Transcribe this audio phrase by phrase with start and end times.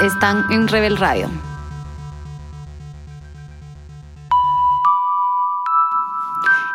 [0.00, 1.28] están en Rebel Radio.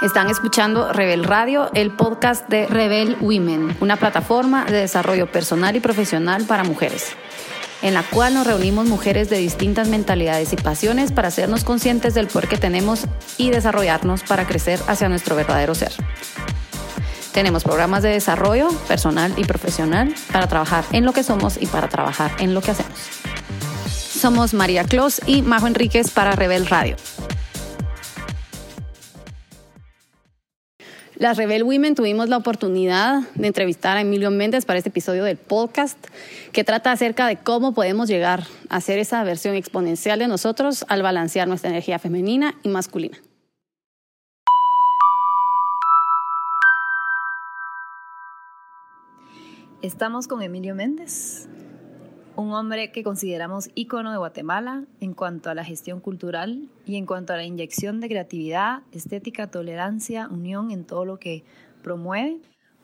[0.02, 5.80] Están escuchando Rebel Radio, el podcast de Rebel Women, una plataforma de desarrollo personal y
[5.80, 7.16] profesional para mujeres,
[7.82, 12.28] en la cual nos reunimos mujeres de distintas mentalidades y pasiones para hacernos conscientes del
[12.28, 13.06] poder que tenemos
[13.38, 15.94] y desarrollarnos para crecer hacia nuestro verdadero ser.
[17.34, 21.90] Tenemos programas de desarrollo personal y profesional para trabajar en lo que somos y para
[21.90, 23.00] trabajar en lo que hacemos.
[23.90, 26.96] Somos María Clos y Majo Enríquez para Rebel Radio.
[31.16, 35.38] Las Rebel Women tuvimos la oportunidad de entrevistar a Emilio Méndez para este episodio del
[35.38, 35.98] podcast
[36.52, 41.02] que trata acerca de cómo podemos llegar a ser esa versión exponencial de nosotros al
[41.02, 43.18] balancear nuestra energía femenina y masculina.
[49.84, 51.50] Estamos con Emilio Méndez,
[52.38, 57.06] un hombre que consideramos ícono de Guatemala en cuanto a la gestión cultural y en
[57.06, 61.44] cuanto a la inyección de creatividad, estética, tolerancia, unión en todo lo que
[61.82, 62.40] promueve.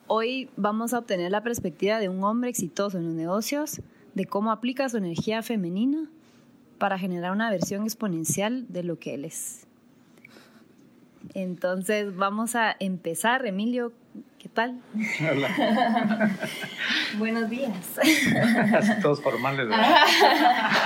[0.08, 3.80] Hoy vamos a obtener la perspectiva de un hombre exitoso en los negocios,
[4.14, 6.10] de cómo aplica su energía femenina
[6.76, 9.66] para generar una versión exponencial de lo que él es.
[11.34, 13.92] Entonces vamos a empezar, Emilio,
[14.38, 14.80] ¿qué tal?
[15.30, 15.48] Hola.
[17.18, 17.72] Buenos días.
[19.02, 19.96] Todos formales, ¿verdad?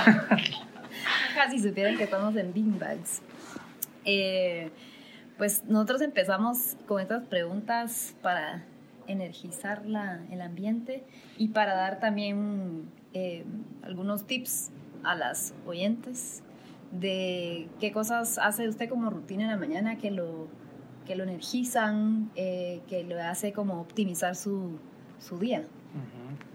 [1.35, 3.21] Casi supieran que estamos en beanbags.
[4.05, 4.71] Eh,
[5.37, 8.63] pues nosotros empezamos con estas preguntas para
[9.07, 11.03] energizar la, el ambiente
[11.37, 13.45] y para dar también eh,
[13.83, 14.71] algunos tips
[15.03, 16.43] a las oyentes
[16.91, 20.47] de qué cosas hace usted como rutina en la mañana que lo,
[21.05, 24.79] que lo energizan, eh, que lo hace como optimizar su,
[25.19, 25.63] su día.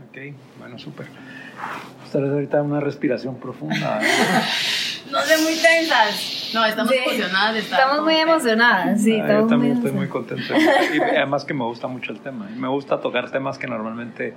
[0.08, 1.06] Ok, bueno, súper.
[1.06, 4.00] Vez ahorita una respiración profunda.
[5.10, 6.50] no sé, muy tensas.
[6.52, 7.54] No, estamos emocionadas.
[7.54, 9.20] De estar estamos muy emocionadas, sí.
[9.20, 10.54] Ah, yo también estoy muy contento.
[10.94, 12.50] Y además que me gusta mucho el tema.
[12.54, 14.34] Y me gusta tocar temas que normalmente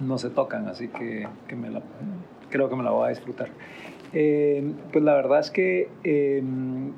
[0.00, 1.82] no se tocan, así que, que me la,
[2.50, 3.48] creo que me la voy a disfrutar.
[4.14, 6.42] Eh, pues la verdad es que eh,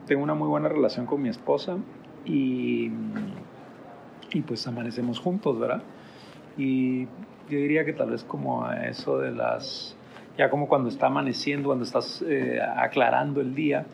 [0.07, 1.79] tengo una muy buena relación con mi esposa
[2.27, 2.91] y,
[4.33, 5.83] y pues amanecemos juntos, ¿verdad?
[6.59, 7.05] Y
[7.49, 9.97] yo diría que tal vez como a eso de las,
[10.37, 13.87] ya como cuando está amaneciendo, cuando estás eh, aclarando el día,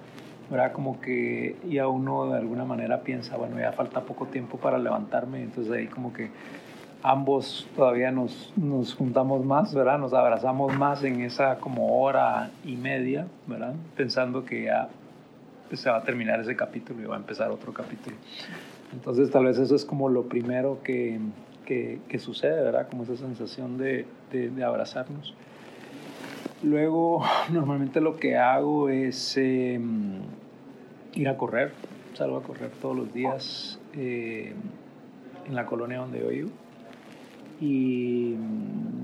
[0.50, 0.72] ¿verdad?
[0.72, 5.43] Como que ya uno de alguna manera piensa, bueno, ya falta poco tiempo para levantarme,
[5.43, 6.31] entonces ahí como que
[7.03, 9.99] ambos todavía nos, nos, juntamos más, ¿verdad?
[9.99, 13.75] Nos abrazamos más en esa como hora y media, ¿verdad?
[13.97, 14.89] Pensando que ya
[15.73, 18.17] se va a terminar ese capítulo y va a empezar otro capítulo.
[18.93, 21.19] Entonces tal vez eso es como lo primero que,
[21.65, 22.89] que, que sucede, ¿verdad?
[22.89, 25.35] Como esa sensación de, de, de, abrazarnos.
[26.62, 29.81] Luego, normalmente lo que hago es eh,
[31.15, 31.73] ir a correr.
[32.15, 34.53] Salgo a correr todos los días eh,
[35.47, 36.51] en la colonia donde yo vivo
[37.62, 38.34] y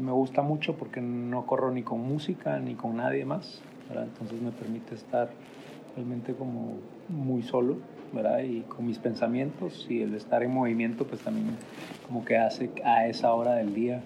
[0.00, 4.06] me gusta mucho porque no corro ni con música ni con nadie más, ¿verdad?
[4.06, 5.30] entonces me permite estar
[5.94, 6.72] realmente como
[7.08, 7.76] muy solo
[8.12, 8.40] ¿verdad?
[8.40, 11.56] y con mis pensamientos y el estar en movimiento pues también
[12.08, 14.02] como que hace a esa hora del día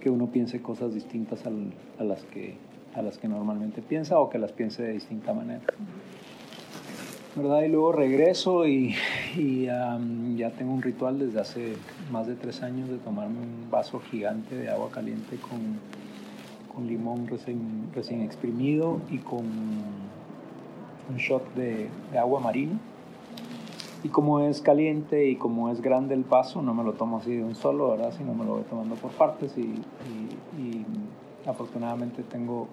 [0.00, 2.54] que uno piense cosas distintas a, las que,
[2.94, 5.60] a las que normalmente piensa o que las piense de distinta manera.
[7.36, 7.62] ¿Verdad?
[7.62, 8.94] Y luego regreso y,
[9.68, 11.72] um, ya tengo un ritual desde hace
[12.10, 15.78] más de tres años de tomarme un vaso gigante de agua caliente con,
[16.74, 22.78] con limón recién, recién, exprimido y con un shot de, agua marina.
[24.02, 27.36] Y como es caliente y como es grande el vaso, no me lo tomo así
[27.36, 28.14] de un solo, ¿verdad?
[28.16, 29.74] Sino me lo voy tomando por partes y
[31.46, 32.68] afortunadamente tengo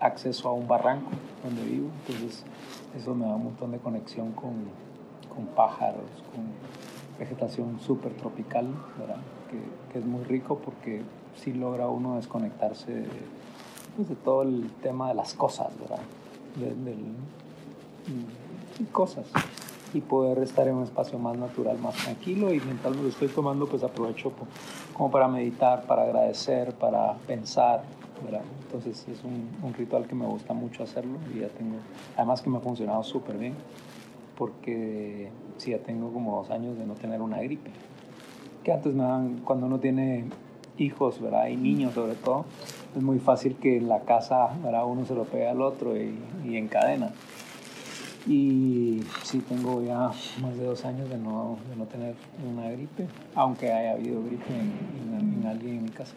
[0.00, 1.10] acceso a un barranco
[1.44, 2.44] donde vivo, entonces
[2.96, 4.54] eso me da un montón de conexión con,
[5.34, 6.44] con pájaros, con
[7.18, 8.66] vegetación súper tropical.
[9.50, 11.02] Que, que, es muy rico porque
[11.36, 13.08] sí logra uno desconectarse de,
[13.96, 16.00] pues, de todo el tema de las cosas, ¿verdad?
[16.56, 19.24] De, de, de, cosas
[19.94, 23.66] y poder estar en un espacio más natural, más tranquilo y mientras lo estoy tomando
[23.66, 24.32] pues aprovecho
[24.92, 27.82] como para meditar, para agradecer, para pensar,
[28.64, 31.76] Entonces es un, ritual que me gusta mucho hacerlo y ya tengo,
[32.16, 33.54] además que me ha funcionado súper bien,
[34.36, 37.70] porque sí, ya tengo como dos años de no tener una gripe.
[38.64, 40.24] Que antes me dan, cuando uno tiene
[40.78, 41.48] hijos, ¿verdad?
[41.48, 42.46] Y niños sobre todo,
[42.96, 44.86] es muy fácil que en la casa, ¿verdad?
[44.86, 47.12] Uno se lo pega al otro y, y encadena.
[48.26, 50.10] Y sí, tengo ya
[50.42, 54.52] más de dos años de no, de no tener una gripe, aunque haya habido gripe
[54.52, 56.14] en, en alguien en mi casa.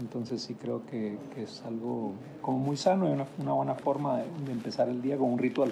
[0.00, 4.88] Entonces sí creo que, es algo como muy sano y una, buena forma de, empezar
[4.88, 5.70] el día con un ritual.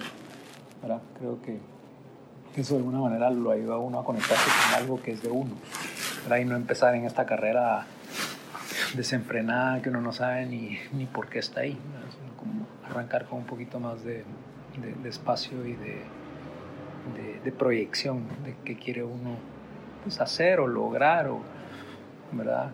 [0.81, 1.01] ¿verdad?
[1.17, 1.59] Creo que,
[2.55, 5.29] eso de alguna manera lo ayuda a uno a conectarse con algo que es de
[5.29, 5.51] uno.
[6.23, 6.37] ¿verdad?
[6.37, 7.85] Y no empezar en esta carrera
[8.95, 11.77] desenfrenada que uno no sabe ni, ni por qué está ahí.
[12.89, 14.23] Arrancar con un poquito más de,
[15.03, 16.01] de, espacio y de,
[17.43, 19.35] de, proyección de qué quiere uno
[20.03, 21.29] pues, hacer o lograr
[22.31, 22.71] ¿verdad?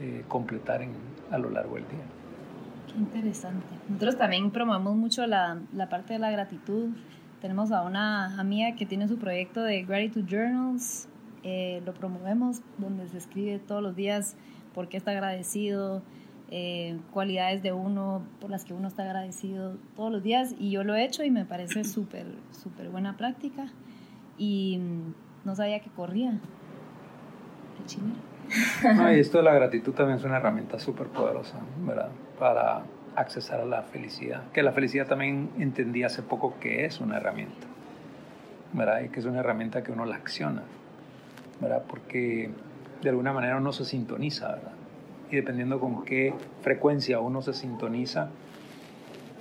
[0.00, 0.80] Eh, completar
[1.32, 2.04] a lo largo del día.
[2.86, 3.66] Qué interesante.
[3.88, 6.90] Nosotros también promovemos mucho la, la parte de la gratitud.
[7.40, 11.08] Tenemos a una amiga que tiene su proyecto de Gratitude Journals.
[11.42, 14.36] Eh, lo promovemos donde se escribe todos los días
[14.72, 16.02] por qué está agradecido,
[16.52, 20.54] eh, cualidades de uno por las que uno está agradecido todos los días.
[20.60, 23.66] Y yo lo he hecho y me parece súper, súper buena práctica.
[24.36, 26.38] Y mm, no sabía que corría.
[29.14, 32.10] Y esto de la gratitud también es una herramienta súper poderosa, ¿verdad?
[32.38, 32.82] Para
[33.16, 34.50] accesar a la felicidad.
[34.52, 37.66] Que la felicidad también entendí hace poco que es una herramienta,
[38.72, 39.02] ¿verdad?
[39.02, 40.62] Y que es una herramienta que uno la acciona,
[41.60, 41.82] ¿verdad?
[41.88, 42.50] Porque
[43.02, 44.72] de alguna manera uno se sintoniza, ¿verdad?
[45.30, 48.30] Y dependiendo con qué frecuencia uno se sintoniza,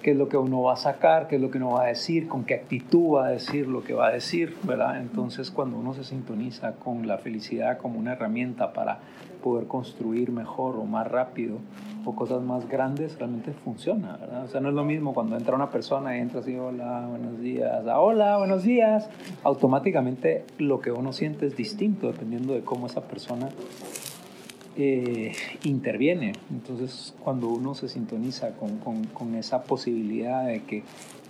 [0.01, 1.87] qué es lo que uno va a sacar, qué es lo que uno va a
[1.87, 4.99] decir, con qué actitud va a decir lo que va a decir, ¿verdad?
[4.99, 8.99] Entonces cuando uno se sintoniza con la felicidad como una herramienta para
[9.43, 11.57] poder construir mejor o más rápido
[12.05, 14.45] o cosas más grandes, realmente funciona, ¿verdad?
[14.45, 17.39] O sea, no es lo mismo cuando entra una persona y entra así, hola, buenos
[17.39, 19.09] días, ah, hola, buenos días,
[19.43, 23.49] automáticamente lo que uno siente es distinto dependiendo de cómo esa persona
[24.79, 25.33] eh,
[25.63, 26.33] interviene.
[26.51, 30.83] Entonces, cuando uno se sintoniza con, esa posibilidad de que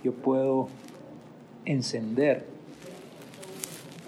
[0.04, 0.68] yo puedo
[1.64, 2.46] encender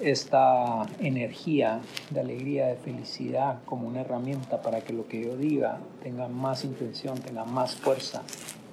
[0.03, 5.79] esta energía de alegría, de felicidad como una herramienta para que lo que yo diga
[6.03, 8.23] tenga más intención, tenga más fuerza,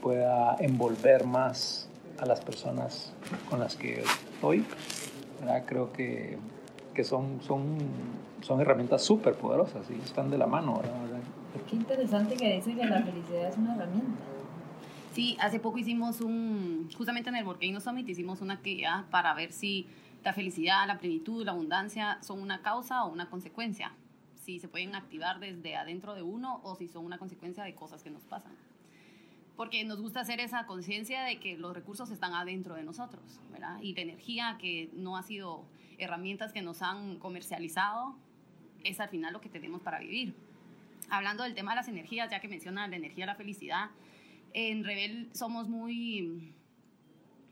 [0.02, 1.88] pueda envolver más
[2.18, 3.14] a las personas
[3.50, 4.66] con las que estoy,
[5.40, 5.64] ¿verdad?
[5.66, 6.38] creo que,
[6.98, 7.78] que son, son
[8.42, 10.80] son herramientas súper poderosas y están de la mano.
[10.80, 11.22] ¿verdad?
[11.70, 14.24] Qué interesante que dice que la felicidad es una herramienta.
[15.14, 19.52] Sí, hace poco hicimos un, justamente en el Volcano Summit hicimos una actividad para ver
[19.52, 19.88] si
[20.24, 23.94] la felicidad, la plenitud, la abundancia son una causa o una consecuencia.
[24.36, 28.04] Si se pueden activar desde adentro de uno o si son una consecuencia de cosas
[28.04, 28.54] que nos pasan.
[29.56, 33.80] Porque nos gusta hacer esa conciencia de que los recursos están adentro de nosotros, ¿verdad?
[33.82, 35.66] Y la energía que no ha sido
[35.98, 38.16] herramientas que nos han comercializado,
[38.84, 40.36] es al final lo que tenemos para vivir.
[41.10, 43.90] Hablando del tema de las energías, ya que menciona la energía de la felicidad,
[44.54, 46.54] en Rebel somos muy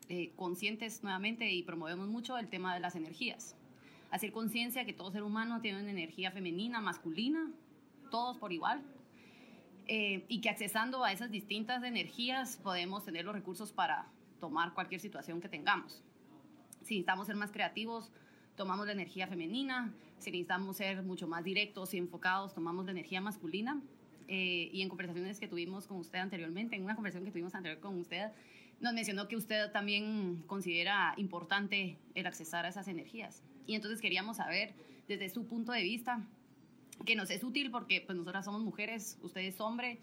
[0.09, 3.56] eh, conscientes nuevamente y promovemos mucho el tema de las energías.
[4.12, 7.51] Hacer conciencia que todo ser humano tiene una energía femenina, masculina,
[8.12, 8.83] todos por igual,
[9.88, 14.07] eh, y que accesando a esas distintas energías podemos tener los recursos para
[14.39, 16.03] tomar cualquier situación que tengamos.
[16.81, 18.12] Si necesitamos ser más creativos,
[18.55, 23.21] tomamos la energía femenina, si necesitamos ser mucho más directos y enfocados, tomamos la energía
[23.21, 23.81] masculina.
[24.27, 27.79] Eh, y en conversaciones que tuvimos con usted anteriormente, en una conversación que tuvimos anterior
[27.79, 28.31] con usted,
[28.79, 33.43] nos mencionó que usted también considera importante el accesar a esas energías.
[33.67, 34.73] Y entonces queríamos saber,
[35.07, 36.25] desde su punto de vista,
[37.05, 39.99] que nos es útil porque pues nosotras somos mujeres, usted es hombre,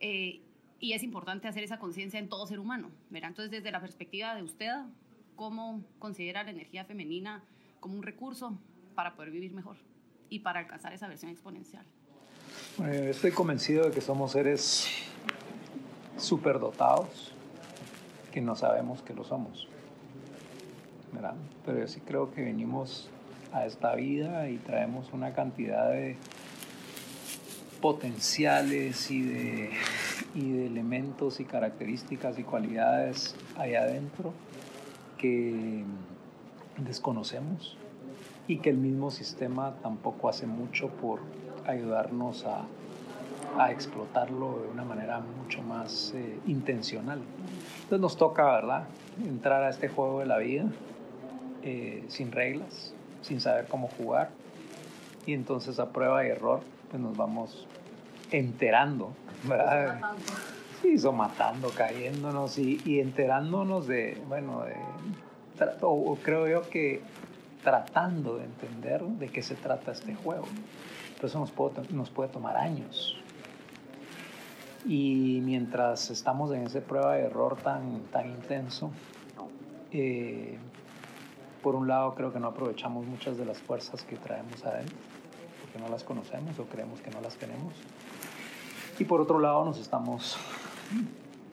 [0.00, 0.40] eh,
[0.78, 2.90] y es importante hacer esa conciencia en todo ser humano.
[3.10, 3.30] ¿verdad?
[3.30, 4.72] Entonces, desde la perspectiva de usted,
[5.34, 7.42] ¿cómo considera la energía femenina
[7.80, 8.58] como un recurso
[8.94, 9.76] para poder vivir mejor
[10.28, 11.84] y para alcanzar esa versión exponencial.
[12.78, 14.88] Bueno, estoy convencido de que somos seres
[16.16, 17.32] superdotados
[18.32, 19.68] que no sabemos que lo somos.
[21.12, 21.34] ¿verdad?
[21.64, 23.08] Pero yo sí creo que venimos
[23.52, 26.16] a esta vida y traemos una cantidad de
[27.80, 29.70] potenciales y de,
[30.34, 34.32] y de elementos y características y cualidades allá adentro
[35.18, 35.84] que
[36.78, 37.76] desconocemos
[38.48, 41.20] y que el mismo sistema tampoco hace mucho por
[41.66, 42.64] ayudarnos a,
[43.58, 47.20] a explotarlo de una manera mucho más eh, intencional.
[47.82, 48.84] Entonces nos toca, ¿verdad?,
[49.24, 50.66] entrar a este juego de la vida
[51.62, 54.30] eh, sin reglas, sin saber cómo jugar.
[55.26, 57.66] Y entonces a prueba y error, pues nos vamos
[58.30, 59.10] enterando,
[59.44, 60.00] ¿verdad?
[60.82, 64.76] Sí, matando, cayéndonos y, y enterándonos de, bueno, de
[65.80, 67.00] o, creo yo que
[67.62, 70.46] tratando de entender de qué se trata este juego.
[71.16, 73.16] Pero eso nos puede, tomar años.
[74.84, 78.90] Y mientras estamos en ese prueba de error tan, tan intenso,
[79.90, 80.58] eh,
[81.62, 84.86] por un lado creo que no aprovechamos muchas de las fuerzas que traemos a él,
[85.60, 87.74] porque no las conocemos o creemos que no las tenemos.
[88.98, 90.38] Y por otro lado nos estamos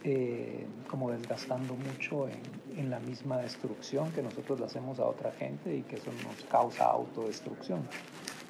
[0.04, 5.76] eh, como desgastando mucho en, la misma destrucción que nosotros le hacemos a otra gente
[5.76, 7.82] y que eso nos causa autodestrucción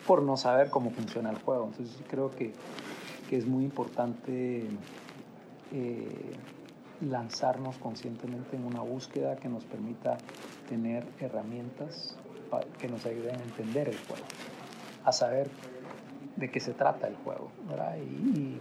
[0.08, 1.68] por no saber cómo funciona el juego.
[1.68, 2.54] Entonces creo que,
[3.30, 4.66] que es muy importante
[5.72, 6.36] eh,
[7.02, 10.18] lanzarnos conscientemente en una búsqueda que nos permita
[10.68, 12.18] tener herramientas
[12.80, 14.26] que nos ayuden a entender el juego,
[15.04, 15.50] a saber
[16.36, 17.52] de qué se trata el juego.
[18.36, 18.58] Y,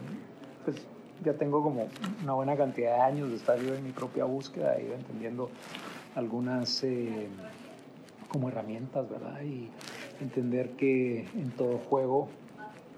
[0.65, 0.87] pues
[1.25, 1.89] ya tengo como
[2.23, 5.51] una buena cantidad de años de estar yo en mi propia búsqueda, y entendiendo
[6.15, 7.29] algunas eh,
[8.29, 9.43] como herramientas, ¿verdad?
[9.43, 9.71] Y
[10.21, 12.29] entender que en todo juego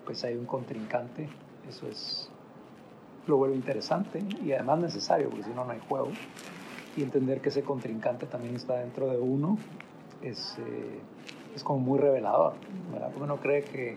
[0.04, 1.28] pues hay un contrincante,
[1.68, 2.30] eso es
[3.26, 6.10] lo vuelve interesante y además necesario, porque si no, no hay juego.
[6.96, 9.58] Y entender que ese contrincante también está dentro de uno
[10.22, 11.00] es, eh,
[11.54, 12.54] es como muy revelador,
[12.92, 13.08] ¿verdad?
[13.08, 13.96] Porque uno cree que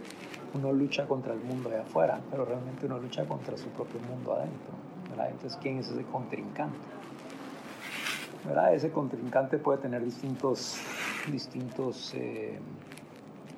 [0.58, 4.34] uno lucha contra el mundo de afuera, pero realmente uno lucha contra su propio mundo
[4.34, 4.74] adentro.
[5.10, 5.30] ¿verdad?
[5.32, 6.78] Entonces, ¿quién es ese contrincante?
[8.46, 8.74] ¿verdad?
[8.74, 10.78] Ese contrincante puede tener distintos,
[11.32, 12.60] distintos eh,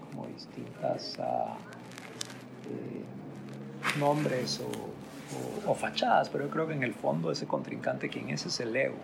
[0.10, 1.22] como distintas uh,
[2.70, 8.30] eh, nombres o, o, fachadas, pero yo creo que en el fondo ese contrincante, ¿quién
[8.30, 8.46] es?
[8.46, 8.96] Es el ego.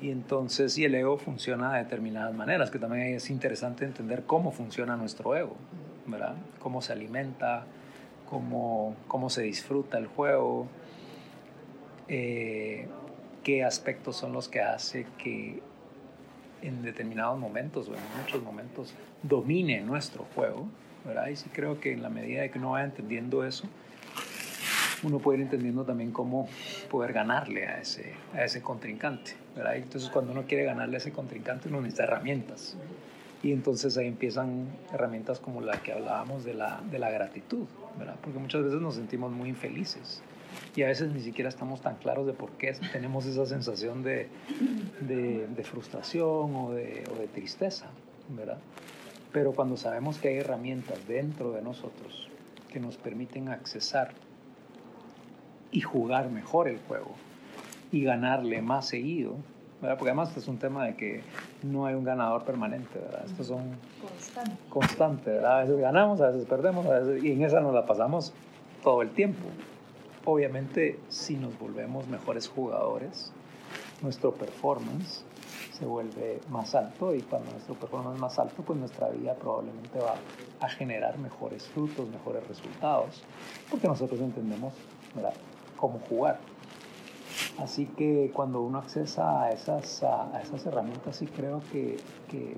[0.00, 4.52] Y entonces, si el ego funciona de determinadas maneras, que también es interesante entender cómo
[4.52, 5.56] funciona nuestro ego.
[6.08, 6.34] ¿Verdad?
[6.58, 7.64] Cómo se alimenta,
[8.28, 10.66] cómo, cómo se disfruta el juego,
[12.08, 12.88] eh,
[13.44, 15.62] qué aspectos son los que hace que
[16.62, 20.68] en determinados momentos o en muchos momentos domine nuestro juego,
[21.04, 21.28] ¿verdad?
[21.28, 23.68] Y sí creo que en la medida de que uno vaya entendiendo eso,
[25.02, 26.48] uno puede ir entendiendo también cómo
[26.90, 29.76] poder ganarle a ese, a ese contrincante, ¿verdad?
[29.76, 32.76] Entonces cuando uno quiere ganarle a ese contrincante, uno necesita herramientas.
[33.42, 37.66] Y entonces ahí empiezan herramientas como la que hablábamos de la, de la gratitud,
[37.98, 38.16] ¿verdad?
[38.22, 40.22] Porque muchas veces nos sentimos muy infelices
[40.74, 44.28] y a veces ni siquiera estamos tan claros de por qué tenemos esa sensación de,
[45.00, 47.86] de, de frustración o de, o de tristeza,
[48.28, 48.58] ¿verdad?
[49.32, 52.28] Pero cuando sabemos que hay herramientas dentro de nosotros
[52.68, 54.12] que nos permiten accesar
[55.70, 57.14] y jugar mejor el juego
[57.92, 59.36] y ganarle más seguido,
[59.80, 61.22] porque además es un tema de que
[61.62, 63.24] no hay un ganador permanente, ¿verdad?
[63.24, 67.60] Estos son constantes, constante, A veces ganamos, a veces perdemos, a veces, y en esa
[67.60, 68.32] nos la pasamos
[68.82, 69.46] todo el tiempo.
[70.24, 73.32] Obviamente, si nos volvemos mejores jugadores,
[74.02, 75.24] nuestro performance
[75.78, 80.00] se vuelve más alto y cuando nuestro performance es más alto, pues nuestra vida probablemente
[80.00, 80.16] va
[80.60, 83.22] a generar mejores frutos, mejores resultados,
[83.70, 84.74] porque nosotros entendemos
[85.14, 85.34] ¿verdad?
[85.76, 86.40] cómo jugar.
[87.58, 91.96] Así que cuando uno accesa a esas, a, esas herramientas, sí creo que,
[92.28, 92.56] que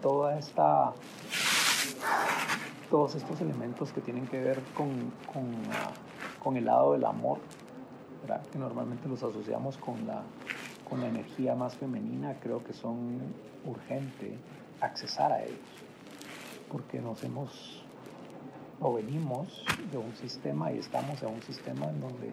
[0.00, 0.92] toda esta,
[2.90, 5.12] todos estos elementos que tienen que ver con,
[6.42, 7.38] con, el lado del amor,
[8.50, 10.22] que normalmente los asociamos con la,
[10.88, 13.20] con la energía más femenina, creo que son
[13.64, 14.36] urgente
[14.80, 15.58] accesar a ellos,
[16.70, 17.82] porque nos hemos
[18.80, 22.32] o venimos de un sistema y estamos en un sistema en donde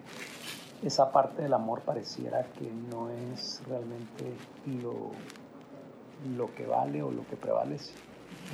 [0.82, 4.32] esa parte del amor pareciera que no es realmente
[4.82, 5.10] lo,
[6.36, 7.92] lo que vale o lo que prevalece.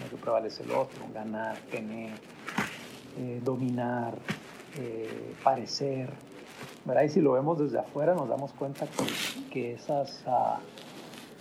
[0.02, 2.12] Lo que prevalece el otro, ganar, tener,
[3.18, 4.14] eh, dominar,
[4.76, 6.10] eh, parecer.
[6.84, 7.02] ¿verdad?
[7.02, 8.86] Y si lo vemos desde afuera nos damos cuenta
[9.50, 10.58] que, esas, uh,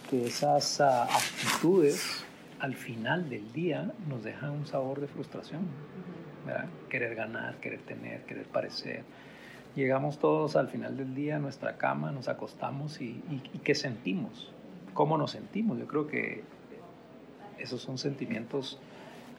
[0.09, 2.23] que esas uh, actitudes
[2.59, 5.61] al final del día nos dejan un sabor de frustración.
[6.45, 6.65] ¿verdad?
[6.89, 9.03] Querer ganar, querer tener, querer parecer
[9.75, 13.21] Llegamos todos al final del día a nuestra cama, nos acostamos y,
[13.61, 14.49] ¿qué sentimos?
[14.93, 15.77] ¿Cómo nos sentimos?
[15.77, 16.43] Yo creo que
[17.59, 18.79] esos son sentimientos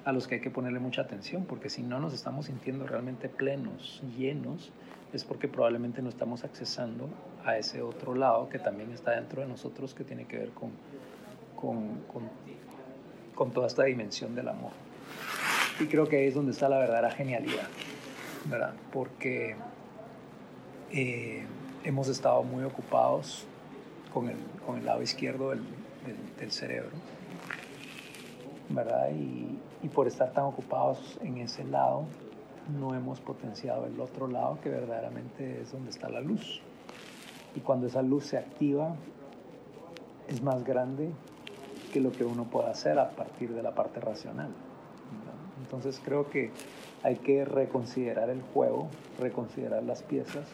[0.05, 3.31] a los que hay que ponerle mucha atención, porque si no nos estamos sintiendo realmente
[3.31, 4.73] plenos, llenos,
[5.14, 7.09] es porque probablemente no estamos accesando
[7.47, 10.71] a ese otro lado que también está dentro de nosotros, que tiene que ver con,
[11.59, 12.25] con, con,
[13.35, 14.73] con toda esta dimensión del amor.
[15.81, 17.69] Y creo que ahí es donde está la verdadera genialidad,
[18.50, 18.75] ¿verdad?
[18.93, 19.57] Porque
[20.93, 21.45] eh,
[21.85, 23.47] hemos estado muy ocupados
[24.12, 25.62] con el, con el lado izquierdo del,
[26.38, 26.90] del, cerebro,
[28.69, 29.11] ¿verdad?
[29.11, 32.05] Y, y, por estar tan ocupados en ese lado,
[32.78, 36.61] no hemos potenciado el otro lado que verdaderamente es donde está la luz.
[37.55, 38.95] Y cuando esa luz se activa,
[40.28, 41.11] es más grande
[41.93, 44.50] que lo que uno puede hacer a partir de la parte racional.
[45.62, 46.50] Entonces creo que
[47.06, 48.88] hay que reconsiderar el juego,
[49.20, 50.44] reconsiderar las piezas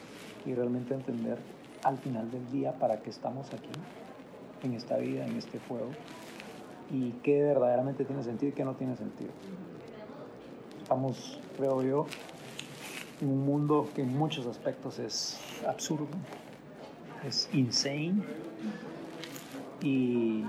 [0.45, 1.39] y realmente entender
[1.83, 3.71] al final del día para qué estamos aquí,
[4.63, 5.89] en esta vida, en este juego,
[6.91, 9.31] y qué verdaderamente tiene sentido y qué no tiene sentido.
[10.83, 12.05] Estamos, creo yo,
[13.23, 16.09] en un mundo que en muchos aspectos es absurdo,
[17.27, 18.25] es insane
[19.81, 20.45] y,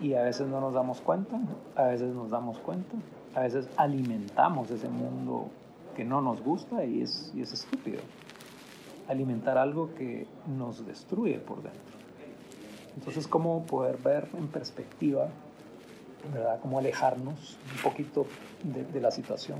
[0.00, 1.38] y a veces no nos damos cuenta,
[1.76, 2.96] a veces nos damos cuenta,
[3.34, 5.50] a veces alimentamos ese mundo
[5.96, 8.00] que no nos gusta y es, y es estúpido.
[9.08, 11.80] Alimentar algo que nos destruye por dentro.
[12.96, 15.28] Entonces, ¿cómo poder ver en perspectiva,
[16.32, 16.60] ¿verdad?
[16.60, 18.26] Cómo alejarnos un poquito
[18.62, 19.58] de, de la situación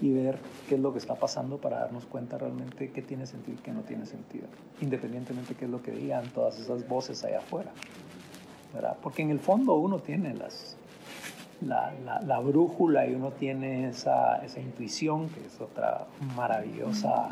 [0.00, 3.58] y ver qué es lo que está pasando para darnos cuenta realmente qué tiene sentido
[3.58, 4.46] y qué no tiene sentido,
[4.80, 7.72] independientemente de qué es lo que digan todas esas voces allá afuera.
[8.72, 8.96] ¿verdad?
[9.02, 10.76] Porque en el fondo uno tiene las,
[11.66, 17.28] la, la, la brújula y uno tiene esa, intuición, que es otra maravillosa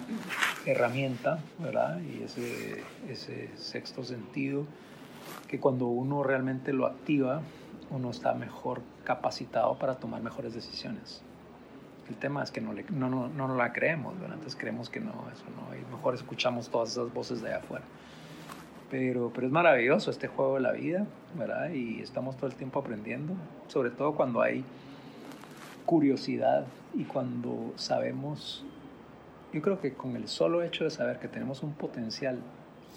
[0.67, 2.01] herramienta, ¿verdad?
[2.01, 4.65] Y ese, ese sexto sentido,
[5.49, 7.43] que cuando uno realmente lo activa,
[7.91, 11.23] uno está mejor capacitado para tomar mejores decisiones.
[12.09, 14.35] El tema es que no, no, no la creemos, ¿verdad?
[14.35, 17.85] Entonces creemos que no, eso no, y mejor escuchamos todas esas voces de allá afuera.
[18.91, 21.71] Pero, pero es maravilloso este juego de la vida, ¿verdad?
[21.71, 23.35] Y estamos todo el tiempo aprendiendo,
[23.69, 24.65] sobre todo cuando hay
[25.87, 28.65] curiosidad y cuando sabemos,
[29.53, 32.41] yo creo que con el solo hecho de saber que tenemos un potencial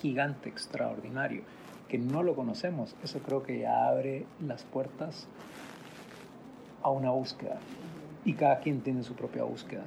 [0.01, 1.43] gigante, extraordinario,
[1.87, 5.27] que no lo conocemos, eso creo que ya abre las puertas
[6.81, 7.59] a una búsqueda.
[8.25, 9.83] Y cada quien tiene su propia búsqueda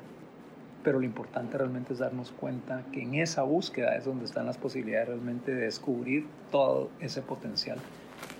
[0.86, 4.56] pero lo importante realmente es darnos cuenta que en esa búsqueda es donde están las
[4.56, 7.80] posibilidades realmente de descubrir todo ese potencial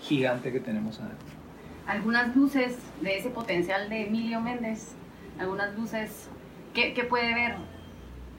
[0.00, 1.26] gigante que tenemos adentro.
[1.88, 4.93] Algunas luces de ese potencial de Emilio Méndez,
[5.41, 6.29] algunas luces,
[6.73, 7.57] ¿qué, qué puede ver?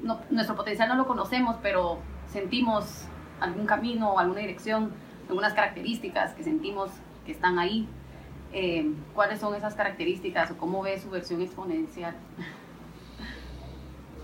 [0.02, 2.00] No, nuestro potencial no lo conocemos, pero
[2.32, 3.04] sentimos
[3.42, 4.92] algún camino, o alguna dirección,
[5.28, 6.92] algunas características que sentimos
[7.26, 7.90] que están ahí.
[8.54, 12.16] Eh, ¿Cuáles son esas características o cómo ve su versión exponencial?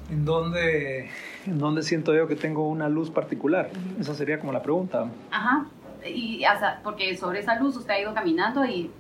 [0.10, 1.10] ¿En dónde,
[1.46, 3.70] ¿En dónde siento yo que tengo una luz particular?
[4.00, 5.10] Esa sería como la pregunta.
[5.32, 5.66] Ajá,
[6.06, 8.92] y hasta, porque sobre esa luz usted ha ido caminando y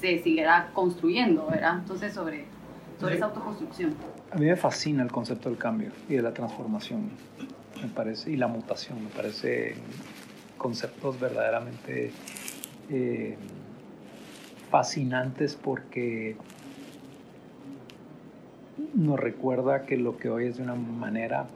[0.00, 1.78] se seguirá construyendo, ¿verdad?
[1.78, 2.44] Entonces, sobre,
[3.00, 3.94] sobre esa autoconstrucción.
[4.30, 7.10] A mí me fascina el concepto del cambio y de la transformación,
[7.80, 9.76] me parece, y la mutación, me parece
[10.58, 12.12] conceptos verdaderamente
[12.90, 13.36] eh,
[14.70, 16.36] fascinantes porque
[18.94, 21.46] nos recuerda que lo que hoy es de una manera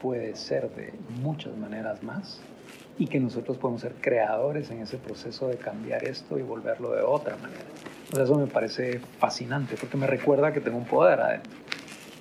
[0.00, 2.40] puede ser de muchas maneras más
[2.98, 7.02] y que nosotros podemos ser creadores en ese proceso de cambiar esto y volverlo de
[7.02, 7.64] otra manera.
[8.12, 11.52] eso me parece fascinante porque me recuerda que tengo un poder adentro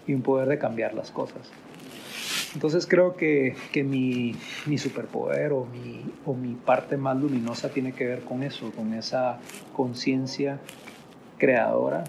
[0.05, 1.49] y un poder de cambiar las cosas.
[2.53, 7.91] Entonces creo que, que mi, mi, superpoder o mi, o mi parte más luminosa tiene
[7.91, 9.37] que ver con eso, con esa
[9.75, 10.59] conciencia
[11.37, 12.05] creadora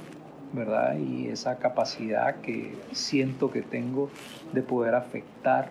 [0.53, 0.97] ¿verdad?
[0.99, 4.11] Y esa capacidad que siento que tengo
[4.53, 5.71] de poder afectar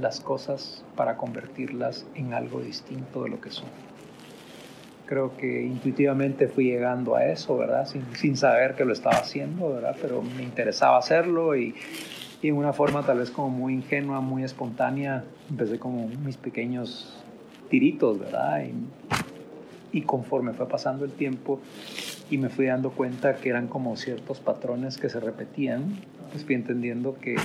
[0.00, 3.68] las cosas para convertirlas en algo distinto de lo que son.
[5.06, 7.86] Creo que intuitivamente fui llegando a eso, ¿verdad?
[7.86, 9.96] Sin, sin saber que lo estaba haciendo, ¿verdad?
[10.02, 11.74] Pero me interesaba hacerlo y,
[12.42, 17.22] y en una forma tal vez como muy ingenua, muy espontánea, empecé como mis pequeños
[17.70, 18.64] tiritos, ¿verdad?
[18.64, 21.60] Y, y conforme fue pasando el tiempo,
[22.30, 26.00] y me fui dando cuenta que eran como ciertos patrones que se repetían,
[26.32, 27.36] pues fui entendiendo que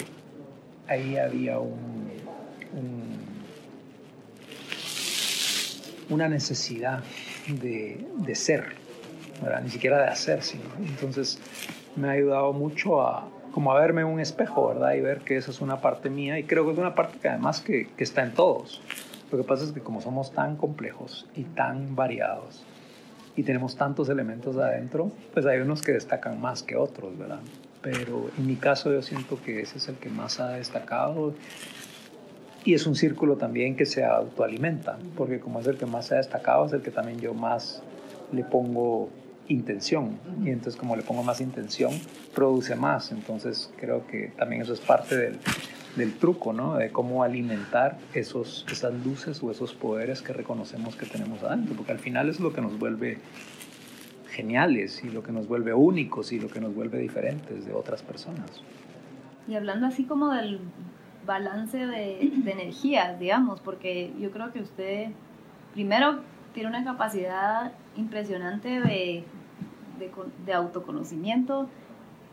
[0.88, 2.10] ahí había un,
[2.74, 3.02] un,
[6.10, 7.04] una necesidad
[7.48, 8.65] de, de ser,
[9.41, 9.62] ¿verdad?
[9.63, 11.39] ni siquiera de hacer, sino entonces
[11.96, 14.94] me ha ayudado mucho a como a verme en un espejo, ¿verdad?
[14.94, 17.28] Y ver que esa es una parte mía y creo que es una parte que
[17.28, 18.82] además que, que está en todos.
[19.30, 22.63] Lo que pasa es que como somos tan complejos y tan variados,
[23.36, 27.39] y tenemos tantos elementos adentro, pues hay unos que destacan más que otros, ¿verdad?
[27.82, 31.34] Pero en mi caso yo siento que ese es el que más ha destacado
[32.63, 36.15] y es un círculo también que se autoalimenta, porque como es el que más se
[36.15, 37.82] ha destacado, es el que también yo más
[38.32, 39.10] le pongo
[39.48, 40.20] intención.
[40.44, 41.91] Y entonces como le pongo más intención,
[42.36, 43.12] produce más.
[43.12, 45.39] Entonces creo que también eso es parte del,
[45.95, 46.75] del truco, ¿no?
[46.75, 51.91] De cómo alimentar esos, esas luces o esos poderes que reconocemos que tenemos adentro, porque
[51.91, 53.19] al final es lo que nos vuelve
[54.30, 58.01] geniales y lo que nos vuelve únicos y lo que nos vuelve diferentes de otras
[58.01, 58.63] personas.
[59.47, 60.60] Y hablando así como del
[61.25, 65.10] balance de, de energías, digamos, porque yo creo que usted
[65.73, 66.19] primero
[66.54, 69.23] tiene una capacidad impresionante de,
[70.45, 71.67] de, autoconocimiento,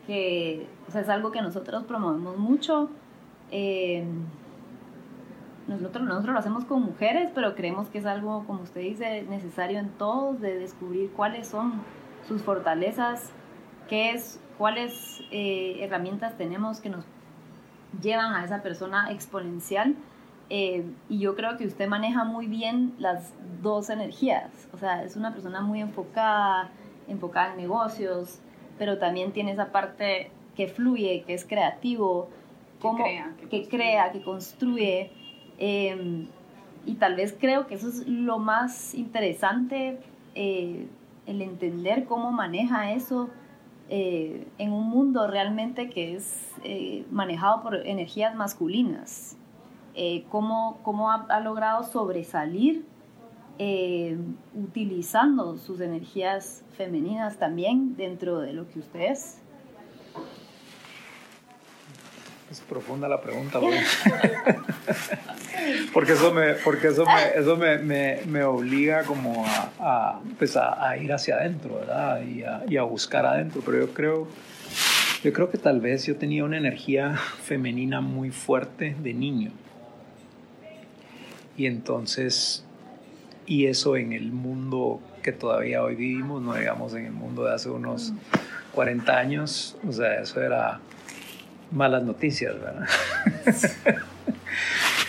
[0.07, 2.91] que es algo que nosotros promovemos mucho
[3.51, 4.05] eh,
[5.69, 9.79] nosotros, nosotros lo hacemos con mujeres, pero creemos que es algo, como usted dice, necesario
[9.79, 11.83] en todos, de descubrir cuáles son
[12.27, 13.31] sus fortalezas,
[13.89, 17.05] qué es, cuáles eh, herramientas tenemos que nos
[18.03, 19.95] llevan a esa persona exponencial.
[20.51, 24.69] Eh, y yo creo que usted maneja muy bien las dos energías.
[24.73, 26.71] O sea, es una persona muy enfocada,
[27.07, 28.41] enfocada en negocios,
[28.79, 32.31] pero también tiene esa parte que fluye, que es creativo,
[32.81, 35.11] que, crea, que, crea, que construye.
[35.59, 36.27] Eh,
[36.89, 40.01] y tal vez creo que eso es lo más interesante,
[40.35, 40.89] eh,
[41.27, 43.29] el entender cómo maneja eso
[43.91, 49.37] eh, en un mundo realmente que es eh, manejado por energías masculinas.
[50.31, 52.87] cómo, cómo ha, logrado sobresalir
[54.55, 59.43] utilizando sus energías femeninas también dentro de lo que usted es.
[62.51, 63.61] Es profunda la pregunta,
[65.93, 70.57] porque eso me, porque eso me, eso me, me, me obliga como a, a, pues
[70.57, 72.23] a, ir hacia adentro, ¿verdad?
[72.23, 73.61] Y a, y a, buscar adentro.
[73.65, 74.29] Pero yo creo,
[75.23, 79.53] yo creo que tal vez yo tenía una energía femenina muy fuerte de niño.
[81.59, 82.65] Y entonces,
[83.45, 87.55] y eso en el mundo que todavía hoy vivimos, no digamos en el mundo de
[87.55, 88.15] hace unos
[88.73, 90.81] 40 años, o sea, eso era
[91.71, 92.87] malas noticias, ¿verdad?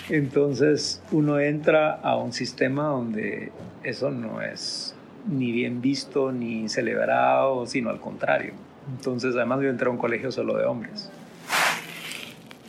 [0.09, 3.51] Entonces uno entra a un sistema donde
[3.83, 4.95] eso no es
[5.27, 8.53] ni bien visto ni celebrado, sino al contrario.
[8.89, 11.11] Entonces además yo entré a un colegio solo de hombres.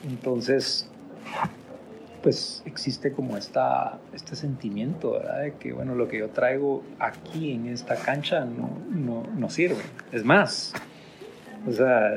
[0.06, 0.88] Entonces,
[2.22, 5.42] pues existe como esta, este sentimiento, ¿verdad?
[5.42, 9.82] De que, bueno, lo que yo traigo aquí en esta cancha no, no, no sirve.
[10.12, 10.74] Es más,
[11.66, 12.14] o sea,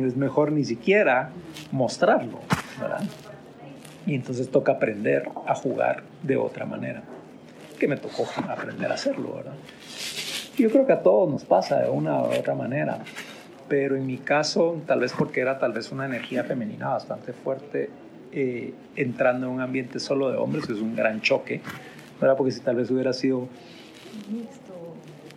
[0.00, 1.30] es mejor ni siquiera
[1.70, 2.40] mostrarlo,
[2.80, 3.02] ¿verdad?
[4.06, 7.02] Y entonces toca aprender a jugar de otra manera,
[7.78, 9.54] que me tocó aprender a hacerlo, ¿verdad?
[10.56, 12.98] Yo creo que a todos nos pasa de una u otra manera,
[13.68, 17.90] pero en mi caso, tal vez porque era tal vez una energía femenina bastante fuerte,
[18.32, 21.60] eh, entrando en un ambiente solo de hombres, es un gran choque,
[22.20, 22.36] ¿verdad?
[22.36, 23.48] Porque si tal vez hubiera sido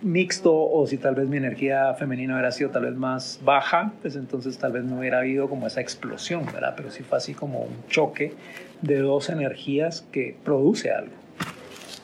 [0.02, 4.16] mixto o si tal vez mi energía femenina hubiera sido tal vez más baja, pues
[4.16, 6.74] entonces tal vez no hubiera habido como esa explosión, ¿verdad?
[6.76, 8.34] Pero sí fue así como un choque
[8.82, 11.12] de dos energías que produce algo,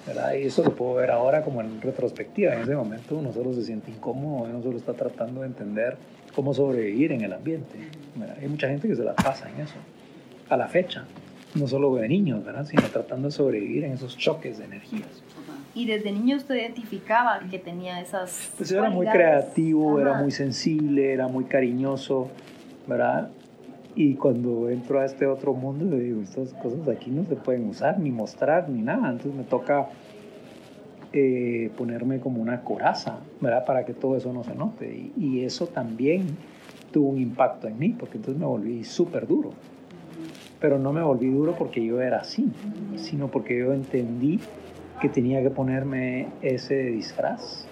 [0.06, 0.34] ¿verdad?
[0.34, 2.54] Y eso lo puedo ver ahora como en retrospectiva.
[2.54, 5.96] En ese momento uno solo se siente incómodo, uno solo está tratando de entender
[6.34, 7.76] cómo sobrevivir en el ambiente.
[8.40, 9.74] Hay mucha gente que se la pasa en eso,
[10.48, 11.04] a la fecha,
[11.54, 12.64] no solo de niños, ¿verdad?
[12.64, 15.22] Sino tratando de sobrevivir en esos choques de energías.
[15.74, 18.52] Y desde niño usted identificaba que tenía esas.
[18.56, 22.28] Pues era muy creativo, era muy sensible, era muy cariñoso,
[22.86, 23.30] ¿verdad?
[23.94, 27.68] Y cuando entro a este otro mundo, le digo, estas cosas aquí no se pueden
[27.68, 29.10] usar, ni mostrar, ni nada.
[29.10, 29.88] Entonces me toca
[31.12, 33.64] eh, ponerme como una coraza, ¿verdad?
[33.64, 35.12] Para que todo eso no se note.
[35.16, 36.36] Y, y eso también
[36.90, 39.52] tuvo un impacto en mí, porque entonces me volví súper duro.
[40.60, 42.50] Pero no me volví duro porque yo era así,
[42.96, 44.38] sino porque yo entendí
[45.02, 47.66] que tenía que ponerme ese disfraz,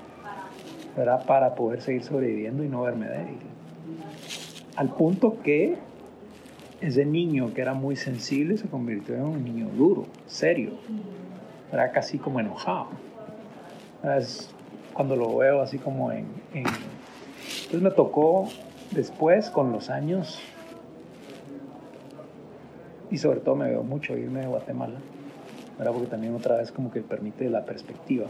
[0.97, 1.25] ¿verdad?
[1.27, 3.39] Para poder seguir sobreviviendo y no verme débil.
[4.75, 5.79] Al punto que
[6.81, 10.73] ese niño que era muy sensible se convirtió en un niño duro, serio,
[11.73, 12.89] era casi como enojado.
[14.19, 14.51] Es
[14.93, 16.65] cuando lo veo así como en, en...
[16.65, 18.49] Entonces me tocó
[18.91, 20.41] después, con los años,
[23.09, 24.99] y sobre todo me veo mucho irme de Guatemala
[25.89, 28.27] porque también otra vez como que permite la perspectiva.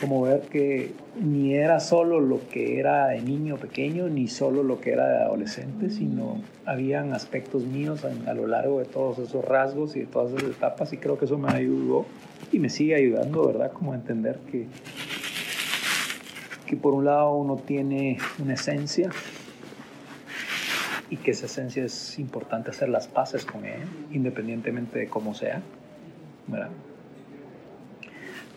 [0.00, 4.80] Como ver que ni era solo lo que era de niño pequeño, ni solo lo
[4.80, 9.44] que era de adolescente, sino habían aspectos míos a, a lo largo de todos esos
[9.44, 12.06] rasgos y de todas esas etapas, y creo que eso me ayudó
[12.52, 13.72] y me sigue ayudando, ¿verdad?
[13.72, 14.66] Como a entender que,
[16.66, 19.10] que por un lado uno tiene una esencia
[21.10, 25.60] y que esa esencia es importante hacer las paces con ella, independientemente de cómo sea.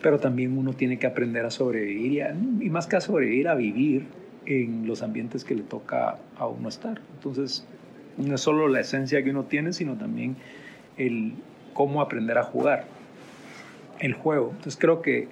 [0.00, 2.26] Pero también uno tiene que aprender a sobrevivir
[2.60, 4.06] y, más que a sobrevivir, a vivir
[4.46, 7.00] en los ambientes que le toca a uno estar.
[7.14, 7.64] Entonces,
[8.16, 10.36] no es solo la esencia que uno tiene, sino también
[10.96, 11.34] el
[11.72, 12.84] cómo aprender a jugar
[14.00, 14.50] el juego.
[14.50, 15.28] Entonces creo que,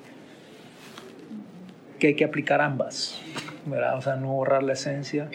[1.98, 3.20] que hay que aplicar ambas,
[3.66, 3.98] ¿verdad?
[3.98, 5.28] O sea, no borrar la esencia,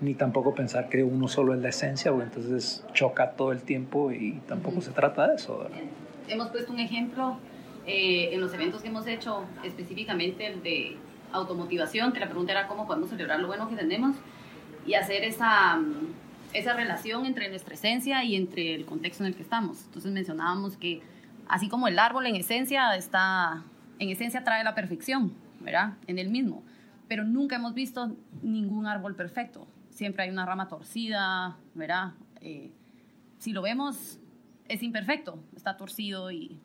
[0.00, 4.10] ni tampoco pensar que uno solo es la esencia, porque entonces choca todo el tiempo
[4.10, 5.78] y tampoco se trata de eso, ¿verdad?
[6.28, 7.38] Hemos puesto un ejemplo
[7.86, 10.96] eh, en los eventos que hemos hecho, específicamente el de
[11.32, 14.16] automotivación, que la pregunta era cómo podemos celebrar lo bueno que tenemos
[14.86, 15.78] y hacer esa,
[16.52, 19.84] esa relación entre nuestra esencia y entre el contexto en el que estamos.
[19.84, 21.02] Entonces mencionábamos que
[21.48, 23.62] así como el árbol en esencia está,
[23.98, 25.94] en esencia trae la perfección, ¿verdad?
[26.06, 26.62] En el mismo,
[27.08, 28.10] pero nunca hemos visto
[28.42, 29.66] ningún árbol perfecto
[29.98, 32.12] siempre hay una rama torcida, ¿verdad?
[32.40, 32.70] Eh,
[33.38, 34.20] si lo vemos,
[34.68, 36.60] es imperfecto, está torcido y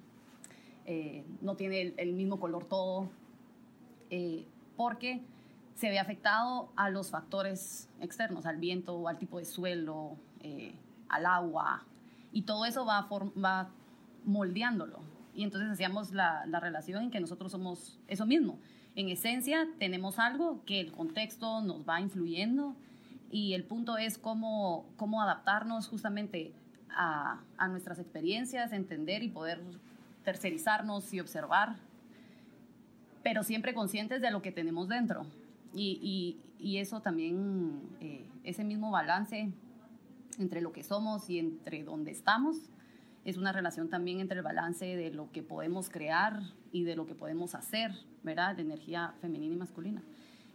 [0.86, 3.10] eh, no tiene el, mismo color todo,
[4.10, 5.22] eh, porque
[5.76, 10.18] se ve afectado a los factores externos, al viento, al tipo de suelo,
[11.10, 11.86] al agua,
[12.32, 13.08] y todo eso va,
[13.44, 13.70] va
[14.26, 15.00] moldeándolo.
[15.36, 18.60] Y entonces hacíamos la, la relación en que nosotros somos eso mismo.
[18.96, 22.76] En esencia, tenemos algo que el contexto nos va influyendo
[23.32, 26.54] y el punto es cómo, cómo adaptarnos justamente
[26.96, 29.62] a, nuestras experiencias, entender y poder
[30.24, 31.76] tercerizarnos y observar,
[33.24, 35.26] pero siempre conscientes de lo que tenemos dentro.
[35.74, 39.52] Y, y, y eso también, eh, ese mismo balance
[40.40, 42.58] entre lo que somos y entre donde estamos,
[43.26, 47.06] es una relación también entre el balance de lo que podemos crear y de lo
[47.06, 47.92] que podemos hacer,
[48.24, 48.56] ¿verdad?
[48.56, 50.04] De energía femenina y masculina.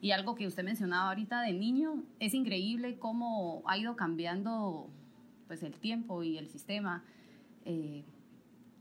[0.00, 4.88] Y algo que usted mencionaba ahorita de niño, es increíble cómo ha ido cambiando
[5.48, 7.02] pues el tiempo y el sistema,
[7.64, 8.04] eh,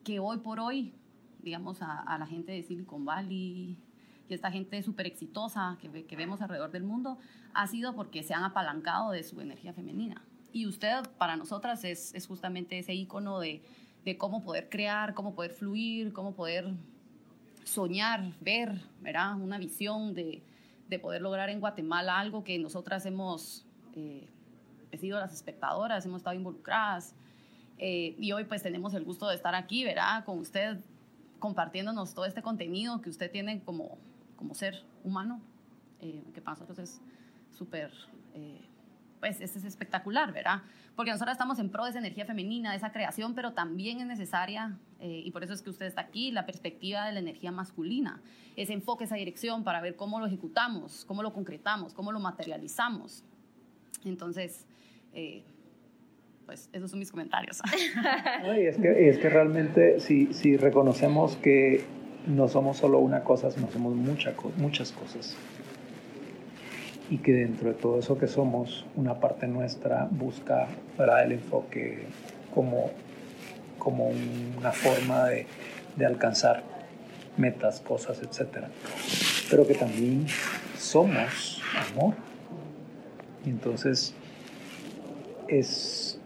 [0.03, 0.93] que hoy por hoy,
[1.41, 3.77] digamos, a, a, la gente de Silicon Valley
[4.30, 7.17] y esta gente súper exitosa que, que vemos alrededor del mundo,
[7.53, 10.21] ha sido porque se han apalancado de su energía femenina.
[10.51, 13.62] Y usted para nosotras es, es justamente ese icono de,
[14.06, 16.73] de, cómo poder crear, cómo poder fluir, cómo poder
[17.63, 19.36] soñar, ver, ¿verdad?
[19.36, 20.41] Una visión de,
[20.89, 24.27] de poder lograr en Guatemala algo que nosotras hemos eh,
[24.95, 27.15] sido las espectadoras, hemos estado involucradas.
[27.78, 30.23] Eh, y hoy pues tenemos el gusto de estar aquí, ¿verdad?
[30.23, 30.80] Con usted
[31.39, 33.97] compartiéndonos todo este contenido que usted tiene como,
[34.36, 35.41] como ser humano,
[36.00, 37.02] eh, que para nosotros es
[37.52, 37.91] súper
[38.34, 38.62] eh,
[39.19, 40.62] pues es, es espectacular, ¿verdad?
[40.95, 44.08] Porque nosotros estamos en pro de esa energía femenina, de esa creación, pero también es
[44.08, 47.52] necesaria, eh, y por eso es que usted está aquí, la perspectiva de la energía
[47.52, 48.21] masculina,
[48.56, 53.23] ese enfoque, esa dirección para ver cómo lo ejecutamos, cómo lo concretamos, cómo lo materializamos.
[54.06, 54.65] Entonces,
[55.13, 55.43] eh,
[56.46, 57.62] pues esos son mis comentarios.
[58.58, 61.84] y es, que, es que realmente si, si reconocemos que
[62.26, 65.38] no somos solo una cosa, sino somos mucha, muchas cosas
[67.10, 70.67] y que dentro de todo eso que somos, una parte nuestra busca
[70.98, 71.26] ¿verdad?
[71.26, 72.06] el enfoque
[72.54, 72.91] como,
[73.80, 74.12] como
[74.58, 75.48] una forma de,
[75.96, 76.63] de alcanzar
[77.38, 78.65] metas, cosas, etc.
[79.50, 80.28] Pero que también
[80.78, 81.62] somos
[81.93, 82.15] amor.
[83.46, 84.13] Y entonces
[85.48, 86.20] es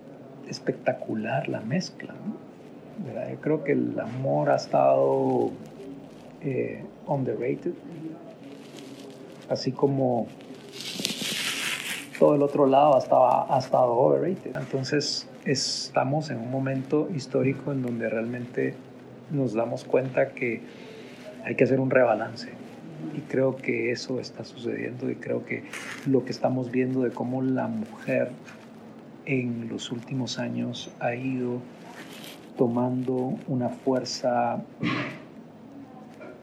[0.48, 2.14] espectacular la mezcla.
[3.42, 5.52] creo que el amor ha estado
[6.42, 7.74] eh, underrated,
[9.50, 10.28] así como
[12.20, 14.56] todo el otro lado ha estado overrated.
[14.56, 18.76] Entonces estamos en un momento histórico en donde realmente
[19.32, 20.62] nos damos cuenta que
[21.44, 22.50] hay que hacer un rebalance.
[23.18, 25.64] Y creo que eso está sucediendo y creo que
[26.06, 28.30] lo que estamos viendo de cómo la mujer
[29.26, 31.60] en los últimos años ha ido
[32.58, 34.62] tomando una fuerza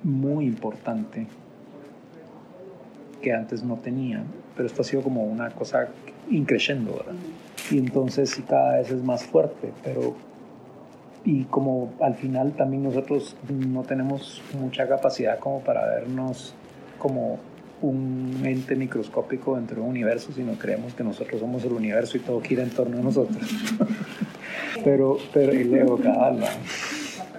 [0.02, 1.26] muy importante
[3.20, 4.24] que antes no tenía
[4.58, 5.86] pero esto ha sido como una cosa
[6.28, 7.14] increciendo, ¿verdad?
[7.70, 10.16] Y entonces cada vez es más fuerte, pero
[11.24, 16.54] y como al final también nosotros no tenemos mucha capacidad como para vernos
[16.98, 17.38] como
[17.80, 22.20] un ente microscópico dentro de un universo, sino creemos que nosotros somos el universo y
[22.20, 23.38] todo gira en torno a nosotros.
[24.84, 25.18] pero,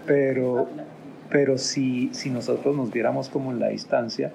[0.06, 0.68] pero,
[1.30, 4.32] pero si, si nosotros nos viéramos como en la distancia,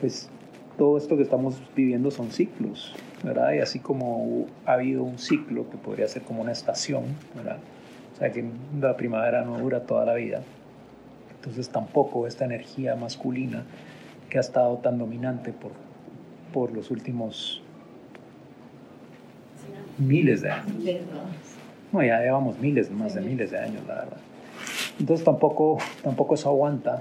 [0.00, 0.28] pues
[0.76, 3.52] todo esto que estamos viviendo son ciclos, ¿verdad?
[3.54, 7.58] Y así como ha habido un ciclo que podría ser como una estación, ¿verdad?
[8.14, 8.44] O sea, que
[8.80, 10.42] la primavera no dura toda la vida.
[11.36, 13.64] Entonces tampoco esta energía masculina
[14.28, 15.72] que ha estado tan dominante por,
[16.52, 17.62] por los últimos
[19.98, 20.74] miles de años.
[21.92, 24.18] No, ya llevamos miles, más de miles de años, la verdad.
[24.98, 27.00] Entonces tampoco, tampoco eso aguanta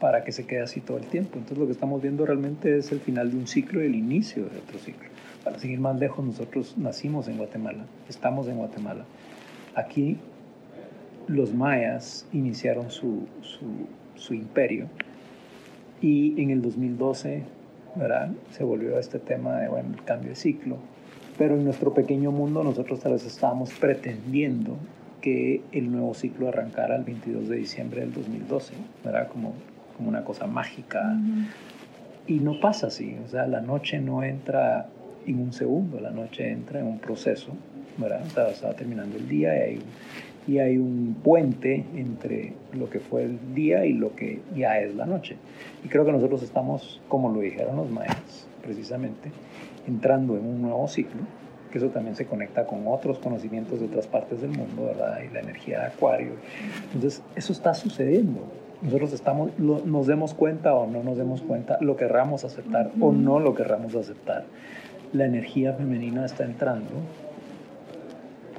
[0.00, 1.34] para que se quede así todo el tiempo.
[1.34, 4.44] Entonces lo que estamos viendo realmente es el final de un ciclo y el inicio
[4.44, 5.08] de otro ciclo.
[5.44, 9.04] Para seguir más lejos, nosotros nacimos en Guatemala, estamos en Guatemala.
[9.74, 10.18] Aquí
[11.26, 14.88] los mayas iniciaron su, su, su imperio
[16.00, 17.42] y en el 2012
[17.96, 18.30] ¿verdad?
[18.50, 20.76] se volvió a este tema de bueno, el cambio de ciclo.
[21.38, 24.76] Pero en nuestro pequeño mundo nosotros tal vez estábamos pretendiendo
[25.20, 29.28] que el nuevo ciclo arrancara el 22 de diciembre del 2012, ¿verdad?
[29.28, 29.54] Como
[30.00, 31.14] como una cosa mágica.
[32.26, 34.86] Y no pasa así, o sea, la noche no entra
[35.26, 37.52] en un segundo, la noche entra en un proceso,
[37.98, 38.22] ¿verdad?
[38.26, 39.78] O sea, está terminando el día y hay,
[40.50, 44.96] y hay un puente entre lo que fue el día y lo que ya es
[44.96, 45.36] la noche.
[45.84, 49.30] Y creo que nosotros estamos, como lo dijeron los mayas, precisamente,
[49.86, 51.20] entrando en un nuevo ciclo,
[51.70, 55.20] que eso también se conecta con otros conocimientos de otras partes del mundo, ¿verdad?
[55.22, 56.32] Y la energía de Acuario.
[56.94, 58.40] Entonces, eso está sucediendo.
[58.82, 63.38] Nosotros estamos, nos demos cuenta o no nos demos cuenta, lo querramos aceptar o no
[63.38, 64.46] lo querramos aceptar.
[65.12, 66.90] La energía femenina está entrando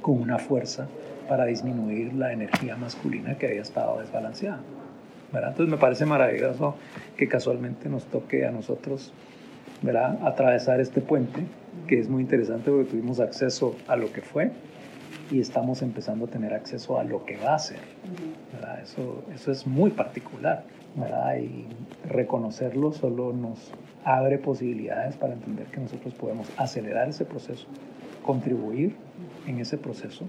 [0.01, 0.87] con una fuerza
[1.31, 4.59] para disminuir la energía masculina que había estado desbalanceada.
[5.31, 5.51] ¿verdad?
[5.51, 6.75] Entonces me parece maravilloso
[7.15, 9.13] que casualmente nos toque a nosotros
[9.81, 10.19] ¿verdad?
[10.27, 11.45] atravesar este puente,
[11.87, 14.51] que es muy interesante porque tuvimos acceso a lo que fue
[15.31, 17.79] y estamos empezando a tener acceso a lo que va a ser.
[18.51, 18.81] ¿verdad?
[18.81, 20.65] Eso, eso es muy particular.
[20.97, 21.37] ¿verdad?
[21.37, 21.65] Y
[22.09, 23.71] reconocerlo solo nos
[24.03, 27.67] abre posibilidades para entender que nosotros podemos acelerar ese proceso,
[28.21, 28.97] contribuir
[29.47, 30.25] en ese proceso,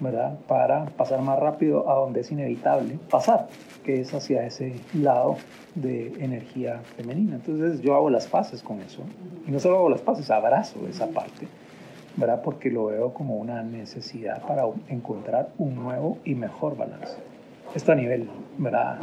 [0.00, 0.38] ¿verdad?
[0.46, 3.48] Para pasar más rápido a donde es inevitable pasar,
[3.84, 5.36] que es hacia ese lado
[5.74, 7.36] de energía femenina.
[7.36, 9.02] Entonces yo hago las paces con eso.
[9.46, 11.48] Y no solo hago las paces, abrazo esa parte,
[12.16, 12.42] ¿verdad?
[12.42, 17.16] Porque lo veo como una necesidad para encontrar un nuevo y mejor balance.
[17.74, 18.98] Esto a nivel, ¿verdad?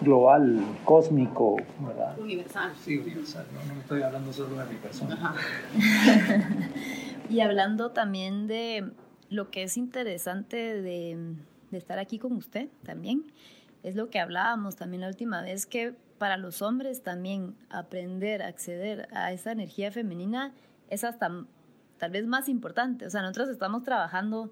[0.00, 2.18] global, cósmico, ¿verdad?
[2.18, 2.72] Universal.
[2.82, 3.46] Sí, universal.
[3.52, 5.34] No, no estoy hablando solo de mi persona.
[7.30, 8.90] y hablando también de
[9.30, 11.34] lo que es interesante de,
[11.72, 13.24] estar aquí con usted también,
[13.82, 19.08] es lo que hablábamos también la última vez, que para los hombres también aprender acceder
[19.12, 20.54] a esa energía femenina
[20.88, 21.44] es hasta
[21.98, 23.06] tal vez más importante.
[23.06, 24.50] O sea, nosotros estamos trabajando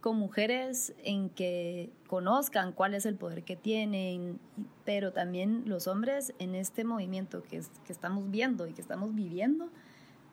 [0.00, 4.40] con mujeres en que conozcan cuál es el poder que tienen,
[4.84, 9.68] pero también los hombres en este movimiento que, que estamos viendo y que estamos viviendo,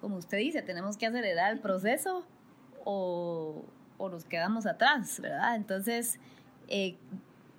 [0.01, 2.25] como usted dice, tenemos que acelerar el proceso
[2.83, 3.63] o,
[3.99, 5.55] o nos quedamos atrás, ¿verdad?
[5.55, 6.19] Entonces,
[6.67, 6.95] eh,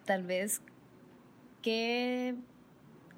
[0.07, 0.61] tal vez,
[1.63, 2.35] ¿qué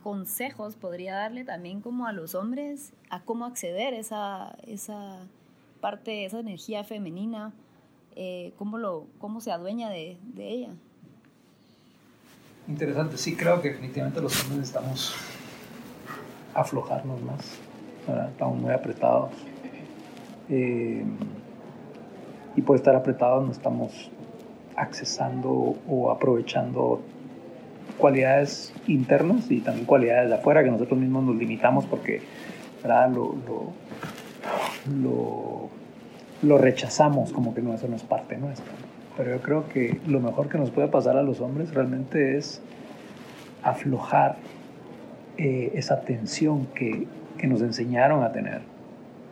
[0.02, 5.26] consejos podría darle también como a los hombres a cómo acceder a esa, esa
[5.80, 7.54] parte, esa energía femenina?
[8.14, 10.68] Eh, cómo, lo, cómo se adueña de, de, ella.
[12.68, 15.14] Interesante, sí, creo que definitivamente los hombres necesitamos
[16.52, 17.58] aflojarnos más,
[18.28, 19.32] estamos muy apretados.
[20.50, 21.04] Eh,
[22.56, 24.10] y por estar apretados no estamos
[24.76, 27.00] accesando o aprovechando
[27.98, 32.20] cualidades internas y también cualidades de afuera que nosotros mismos nos limitamos porque
[32.84, 33.72] Lo, lo,
[35.00, 35.70] lo
[36.42, 38.72] lo rechazamos como que no, eso no es parte nuestra.
[39.16, 42.60] Pero yo creo que lo mejor que nos puede pasar a los hombres realmente es
[43.62, 44.36] aflojar
[45.38, 47.06] eh, esa tensión que,
[47.38, 48.62] que, nos enseñaron a tener.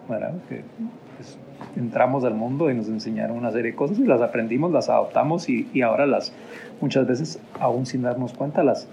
[0.09, 0.35] ¿verdad?
[0.48, 0.62] Que
[1.16, 1.37] pues,
[1.76, 5.48] entramos al mundo y nos enseñaron una serie de cosas y las aprendimos, las adoptamos
[5.48, 6.32] y, ahora las,
[6.80, 8.88] muchas veces, aún sin darnos cuenta, las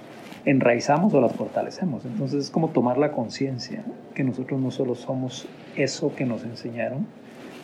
[0.46, 2.06] enraizamos o las fortalecemos.
[2.06, 7.06] Entonces es como tomar la conciencia que nosotros no solo somos eso que nos enseñaron,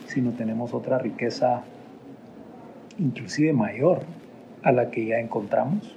[0.08, 1.64] sino tenemos otra riqueza
[3.00, 4.02] inclusive mayor
[4.64, 5.96] a la que ya encontramos.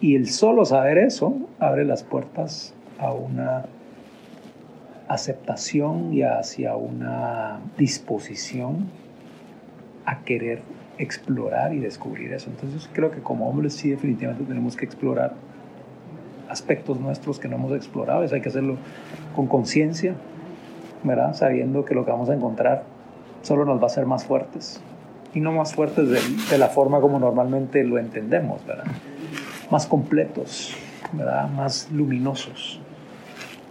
[0.00, 3.66] Y el solo saber eso abre las puertas a una
[5.08, 8.88] aceptación y hacia una disposición
[10.06, 10.62] a querer
[10.98, 12.50] explorar y descubrir eso.
[12.50, 15.34] Entonces creo que como hombres sí definitivamente tenemos que explorar
[16.48, 18.22] aspectos nuestros que no hemos explorado.
[18.22, 18.76] Eso hay que hacerlo
[19.34, 20.14] con conciencia,
[21.02, 21.34] ¿verdad?
[21.34, 22.84] Sabiendo que lo que vamos a encontrar
[23.42, 24.80] solo nos va a hacer más fuertes.
[25.34, 26.08] Y no más fuertes
[26.50, 28.84] de, la forma como normalmente lo entendemos, ¿verdad?
[29.70, 30.76] Más completos,
[31.12, 31.48] ¿verdad?
[31.48, 32.80] Más luminosos.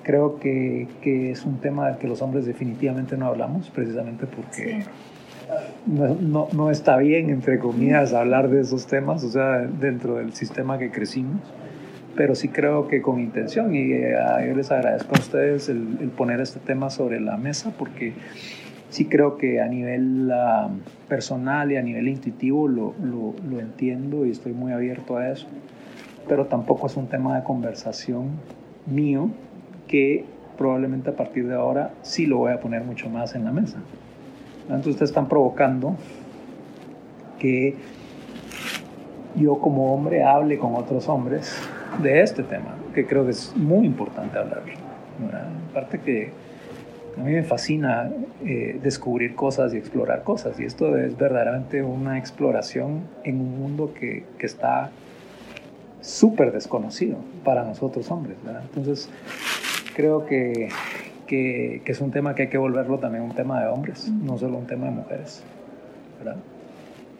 [0.03, 4.83] Creo que, que es un tema del que los hombres definitivamente no hablamos, precisamente porque
[5.85, 10.33] no, no, no, está bien, entre comillas, hablar de esos temas, o sea, dentro del
[10.33, 11.41] sistema que crecimos.
[12.15, 14.15] Pero sí creo que con intención y eh,
[14.47, 18.13] yo les agradezco a ustedes el, el, poner este tema sobre la mesa porque
[18.89, 20.69] sí creo que a nivel ah,
[21.07, 25.47] personal y a nivel intuitivo lo, lo, lo, entiendo y estoy muy abierto a eso,
[26.27, 28.29] pero tampoco es un tema de conversación
[28.85, 29.31] mío
[29.87, 30.25] que
[30.57, 33.77] probablemente a partir de ahora sí lo voy a poner mucho más en la mesa.
[34.63, 35.95] Entonces ustedes están provocando
[37.39, 37.75] que
[39.35, 41.57] yo como hombre hable con otros hombres
[42.01, 44.63] de este tema, que creo que es muy importante hablar.
[45.71, 46.31] Aparte que
[47.17, 48.09] a mí me fascina
[48.45, 50.59] eh, descubrir cosas y explorar cosas.
[50.59, 54.91] Y esto es verdaderamente una exploración en un mundo que, que está
[56.01, 58.37] súper desconocido para nosotros hombres.
[58.43, 58.63] ¿verdad?
[58.63, 59.09] Entonces,
[59.93, 60.69] creo que,
[61.27, 64.37] que, que, es un tema que hay que volverlo también un tema de hombres, no
[64.37, 65.43] solo un tema de mujeres.
[66.19, 66.37] ¿verdad?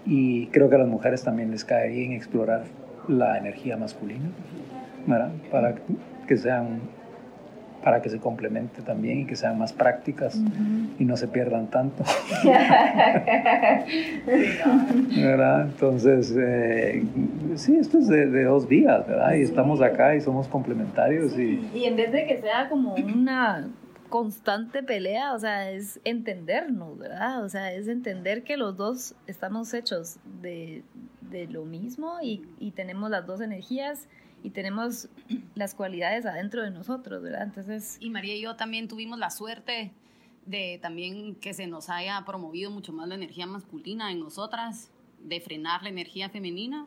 [0.06, 2.64] Y creo que a las mujeres también les cae bien explorar
[3.08, 4.30] la energía masculina,
[5.08, 5.32] ¿verdad?
[5.52, 5.76] para
[6.28, 6.82] que sean
[7.84, 10.40] para que se complemente también y que sean más prácticas
[10.98, 12.04] y no se pierdan tanto.
[15.16, 15.64] ¿verdad?
[15.64, 17.04] Entonces, eh,
[17.56, 19.34] sí, esto es de, dos vías, ¿verdad?
[19.34, 21.38] Y estamos acá y somos complementarios.
[21.38, 21.70] Y...
[21.74, 23.68] y en vez de que sea como una
[24.10, 27.44] constante pelea, o sea, es entendernos, ¿verdad?
[27.44, 30.84] O sea, es entender que los dos estamos hechos de,
[31.22, 34.08] de lo mismo y, y, tenemos las dos energías
[34.44, 35.10] y tenemos
[35.56, 37.44] las cualidades adentro de nosotros, ¿verdad?
[37.44, 37.98] Entonces...
[38.00, 39.91] Y María y yo también tuvimos la suerte
[40.46, 45.39] de también que se nos haya promovido mucho más la energía masculina en nosotras, de
[45.39, 46.86] frenar la energía femenina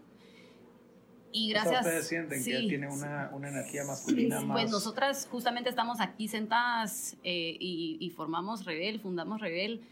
[1.32, 1.80] y gracias.
[1.84, 4.61] ustedes sienten que tiene una, una energía masculina más.
[4.61, 9.82] Pues nosotras justamente estamos aquí sentadas eh, y, y, formamos Rebel, fundamos Rebel,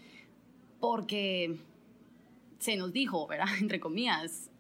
[0.81, 1.59] porque
[2.59, 3.49] se nos dijo, ¿verdad?
[3.61, 4.51] Entre comillas,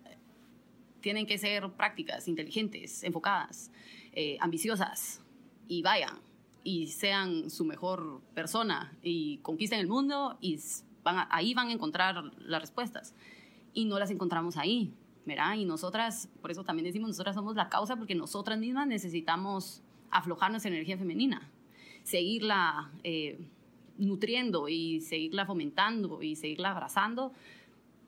[1.05, 3.71] tienen que ser prácticas, inteligentes, enfocadas,
[4.15, 5.21] eh, ambiciosas
[5.69, 6.19] y vayan
[6.63, 10.59] y sean su mejor persona y conquisten el mundo y
[11.05, 13.15] ahí van a encontrar las respuestas.
[13.75, 14.95] Y no las encontramos ahí
[15.27, 15.55] ¿verdad?
[15.55, 20.51] Y nosotras, por eso también decimos, nosotras somos la causa porque nosotras mismas necesitamos aflojar
[20.51, 21.51] nuestra energía femenina,
[22.03, 23.39] seguirla eh,
[23.97, 27.33] nutriendo y seguirla fomentando y seguirla abrazando,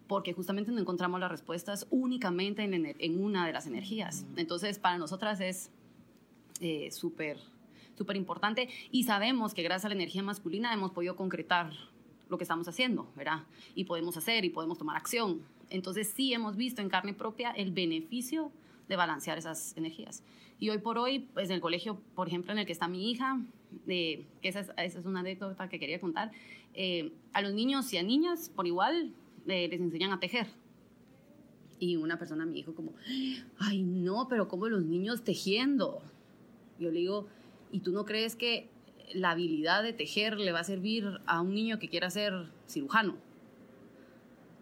[0.07, 4.24] porque justamente no encontramos las respuestas únicamente en, en una de las energías.
[4.36, 5.70] Entonces, para nosotras es
[6.61, 7.38] eh, súper
[7.96, 11.72] súper importante y sabemos que gracias a la energía masculina hemos podido concretar
[12.28, 13.44] lo que estamos haciendo, ¿verdad?
[13.74, 15.42] Y podemos hacer y podemos tomar acción.
[15.70, 18.52] Entonces sí hemos visto en carne propia el beneficio
[18.88, 20.22] de balancear esas energías.
[20.59, 23.11] Y hoy por hoy, pues en el colegio, por ejemplo, en el que está mi
[23.11, 23.40] hija,
[23.86, 26.32] que esa es, esa es, una anécdota que quería contar,
[26.74, 29.12] eh, a los niños y a niñas por igual
[29.47, 30.47] eh, les enseñan a tejer.
[31.78, 32.92] Y una persona me dijo como,
[33.59, 36.01] ay no, pero ¿cómo los niños tejiendo?
[36.78, 37.26] Yo le digo,
[37.70, 38.68] ¿y tú no crees que
[39.14, 43.16] la habilidad de tejer le va a servir a un niño que quiera ser cirujano?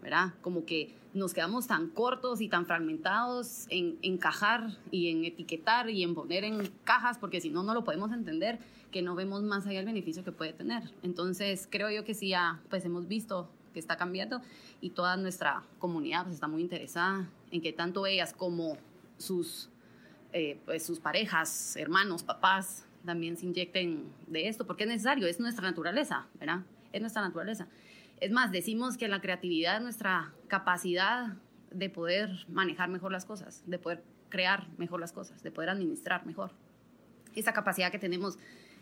[0.05, 0.35] ¿verdad?
[0.43, 6.03] Como que nos quedamos tan cortos y tan fragmentados en encajar y en etiquetar y
[6.03, 8.59] en poner en cajas, porque si no, no lo podemos entender,
[8.91, 10.83] que no vemos más allá el beneficio que puede tener.
[11.03, 14.41] Entonces, creo yo que sí, ya pues hemos visto que está cambiando
[14.81, 18.79] y toda nuestra comunidad pues, está muy interesada en que tanto ellas como
[19.19, 19.69] sus,
[20.33, 25.39] eh, pues, sus parejas, hermanos, papás, también se inyecten de esto, porque es necesario, es
[25.39, 26.61] nuestra naturaleza, ¿verdad?
[26.93, 27.69] Es nuestra naturaleza.
[28.21, 31.35] Es más, decimos que la creatividad es nuestra capacidad
[31.71, 36.25] de poder manejar mejor las cosas, de poder crear mejor las cosas, de poder administrar
[36.25, 36.53] mejor.
[37.35, 38.39] Esa capacidad que tenemos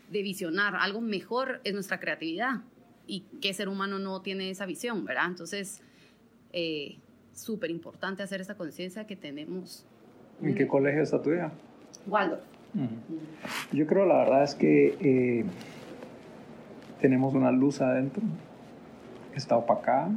[0.09, 2.61] de visionar algo mejor es nuestra creatividad.
[3.05, 5.25] Y qué ser humano no tiene esa visión, ¿verdad?
[5.27, 5.81] Entonces,
[6.51, 6.97] eh,
[7.33, 9.85] súper importante hacer esa conciencia que tenemos.
[10.41, 11.51] ¿En qué colegio está tu hija?
[12.07, 12.41] Waldorf.
[13.71, 15.45] Yo creo, la verdad es que eh,
[16.99, 18.23] tenemos una luz adentro
[19.35, 20.11] está opacada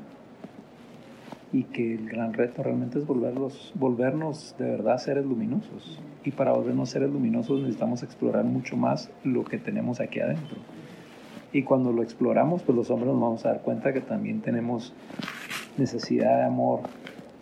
[1.53, 6.01] y que el gran reto realmente es volverlos, volvernos de verdad seres luminosos.
[6.25, 10.57] Y para volvernos seres luminosos necesitamos explorar mucho más lo que tenemos aquí adentro.
[11.57, 14.93] Y cuando lo exploramos, pues los hombres nos vamos a dar cuenta que también tenemos
[15.79, 16.81] necesidad de amor,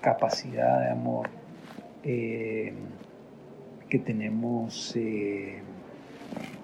[0.00, 1.30] capacidad de amor,
[2.04, 2.74] eh,
[3.88, 5.62] que tenemos eh,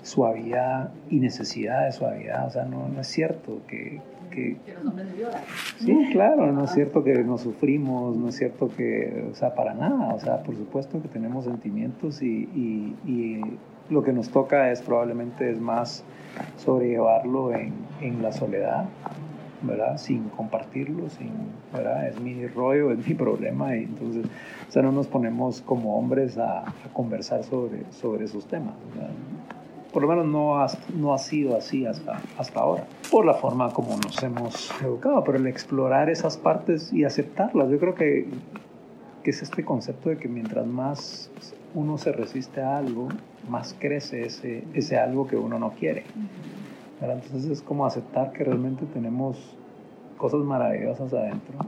[0.05, 2.46] suavidad y necesidad de suavidad.
[2.46, 5.09] O sea, no, no es cierto que, que, los hombres
[5.80, 9.74] Sí, claro, no es cierto que nos sufrimos, no es cierto que, o sea, para
[9.74, 12.48] nada, o sea, por supuesto que tenemos sentimientos y,
[13.05, 13.40] y,
[13.88, 16.05] lo que nos toca es probablemente es más
[16.57, 18.87] sobrellevarlo en, en la soledad,
[19.62, 19.97] ¿verdad?
[19.97, 21.33] Sin compartirlo, sin,
[21.72, 22.09] ¿verdad?
[22.09, 24.26] Es mi rollo, es mi problema y entonces,
[24.68, 28.74] o sea, no nos ponemos como hombres a, conversar sobre, sobre esos temas,
[29.93, 33.70] por lo menos no ha, no ha sido así hasta, hasta ahora, por la forma
[33.70, 38.28] como nos hemos educado, pero el explorar esas partes y aceptarlas, yo creo que,
[39.23, 41.31] que es este concepto de que mientras más
[41.75, 43.09] uno se resiste a algo,
[43.49, 46.05] más crece ese, ese algo que uno no quiere.
[47.01, 49.57] Entonces es como aceptar que realmente tenemos
[50.18, 51.59] cosas maravillosas adentro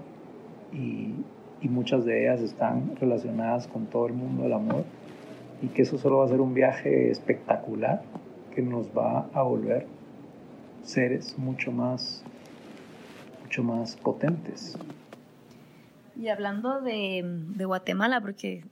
[0.72, 1.14] y,
[1.62, 4.84] y muchas de ellas están relacionadas con todo el mundo del amor
[5.62, 8.02] y que eso solo va a ser un viaje espectacular
[8.54, 9.86] que nos va a volver
[10.82, 12.22] seres mucho más,
[13.42, 14.76] mucho más potentes.
[16.20, 18.64] Y hablando de, de Guatemala, porque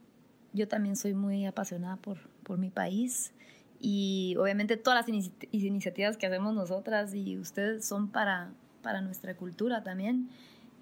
[0.53, 3.33] yo también soy muy apasionada por, por mi país
[3.81, 8.51] y obviamente todas las iniciativas que hacemos nosotras y ustedes son para,
[8.83, 10.29] para nuestra cultura también.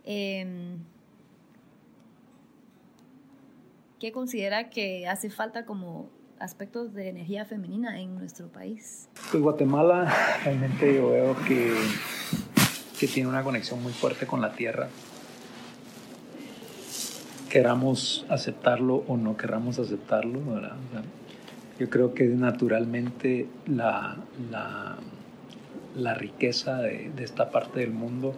[0.04, 0.76] Eh,
[4.00, 9.08] ¿Qué considera que hace falta como aspectos de energía femenina en nuestro país?
[9.30, 10.12] Pues Guatemala
[10.44, 11.74] realmente yo veo que,
[12.98, 14.88] que tiene una conexión muy fuerte con la tierra.
[17.48, 20.76] Queramos aceptarlo o no queramos aceptarlo, ¿verdad?
[21.78, 24.16] yo creo que naturalmente la,
[25.96, 28.34] la, riqueza de, de esta parte del mundo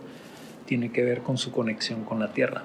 [0.67, 2.65] tiene que ver con su conexión con la tierra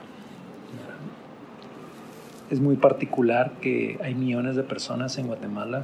[2.49, 5.83] es muy particular que hay millones de personas en Guatemala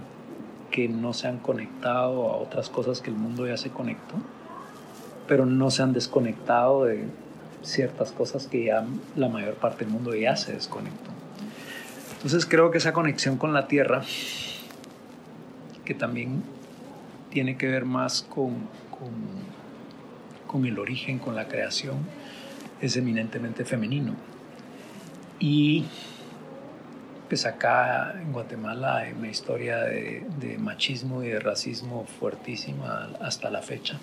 [0.70, 4.16] que no se han conectado a otras cosas que el mundo ya se conectó,
[5.28, 7.06] pero no se han desconectado de
[7.64, 8.86] ciertas cosas que ya
[9.16, 11.12] la mayor parte del mundo ya se desconectó.
[12.14, 14.04] Entonces creo que esa conexión con la tierra,
[15.84, 16.44] que también
[17.32, 18.68] tiene que ver más con,
[20.48, 21.98] con, el origen, con la creación,
[22.80, 24.14] es eminentemente femenino.
[25.40, 25.86] Y
[27.28, 33.62] pues acá en Guatemala hay una historia de, machismo y de racismo fuertísima hasta la
[33.62, 33.98] fecha.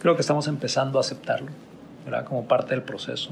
[0.00, 1.50] Creo que estamos empezando a aceptarlo,
[2.04, 2.24] ¿verdad?
[2.24, 3.30] Como parte del proceso.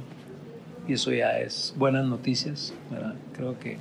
[0.87, 3.15] Y eso ya es buenas noticias, ¿verdad?
[3.35, 3.79] Creo que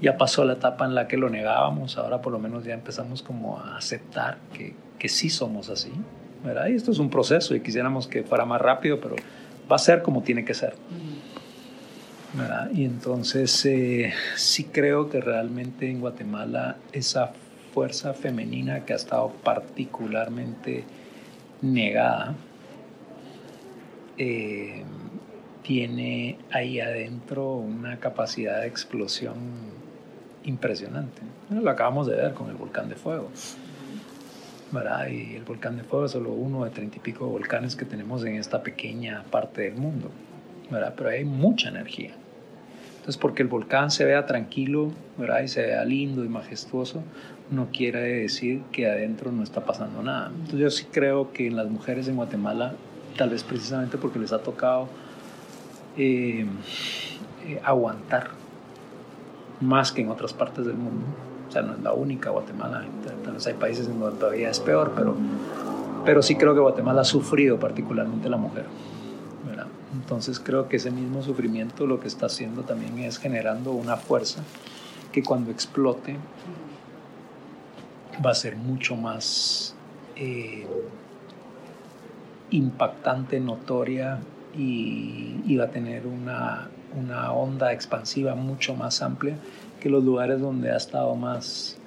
[0.00, 3.22] ya pasó la etapa en la que lo negábamos, ahora por lo menos ya empezamos
[3.22, 5.92] como a aceptar que, que sí somos así,
[6.44, 6.68] ¿verdad?
[6.68, 9.16] Y esto es un proceso y quisiéramos que fuera más rápido, pero
[9.70, 10.74] va a ser como tiene que ser.
[12.74, 17.32] Y entonces eh, sí creo que realmente en Guatemala esa
[17.72, 20.84] fuerza femenina que ha estado particularmente
[21.62, 22.34] negada
[24.18, 24.84] eh,
[25.62, 29.34] tiene ahí adentro una capacidad de explosión
[30.44, 31.22] impresionante.
[31.50, 33.30] lo acabamos de ver con el volcán de fuego.
[35.10, 38.24] Y el volcán de fuego es solo uno de treinta y pico volcanes que tenemos
[38.24, 40.10] en esta pequeña parte del mundo.
[40.70, 42.12] Pero hay mucha energía.
[42.96, 45.42] Entonces, porque el volcán se vea tranquilo, ¿verdad?
[45.42, 47.04] Y se vea lindo y majestuoso,
[47.50, 50.28] no quiere decir que adentro no está pasando nada.
[50.28, 52.74] Entonces, yo sí creo que en las mujeres en Guatemala,
[53.16, 54.88] tal vez precisamente porque les ha tocado
[55.96, 56.46] eh,
[57.46, 58.30] eh, aguantar
[59.60, 61.04] más que en otras partes del mundo.
[61.48, 62.84] O sea, no es la única Guatemala,
[63.24, 65.14] tal vez hay países en donde todavía es peor, pero,
[66.04, 68.64] pero sí creo que Guatemala ha sufrido particularmente la mujer.
[69.94, 74.42] Entonces creo que ese mismo sufrimiento lo que está haciendo también es generando una fuerza
[75.10, 76.16] que cuando explote
[78.24, 79.74] va a ser mucho más
[80.16, 80.66] eh,
[82.50, 84.20] impactante, notoria
[84.56, 86.68] y, va a tener una,
[86.98, 89.36] una, onda expansiva mucho más amplia
[89.80, 91.78] que los lugares donde ha estado más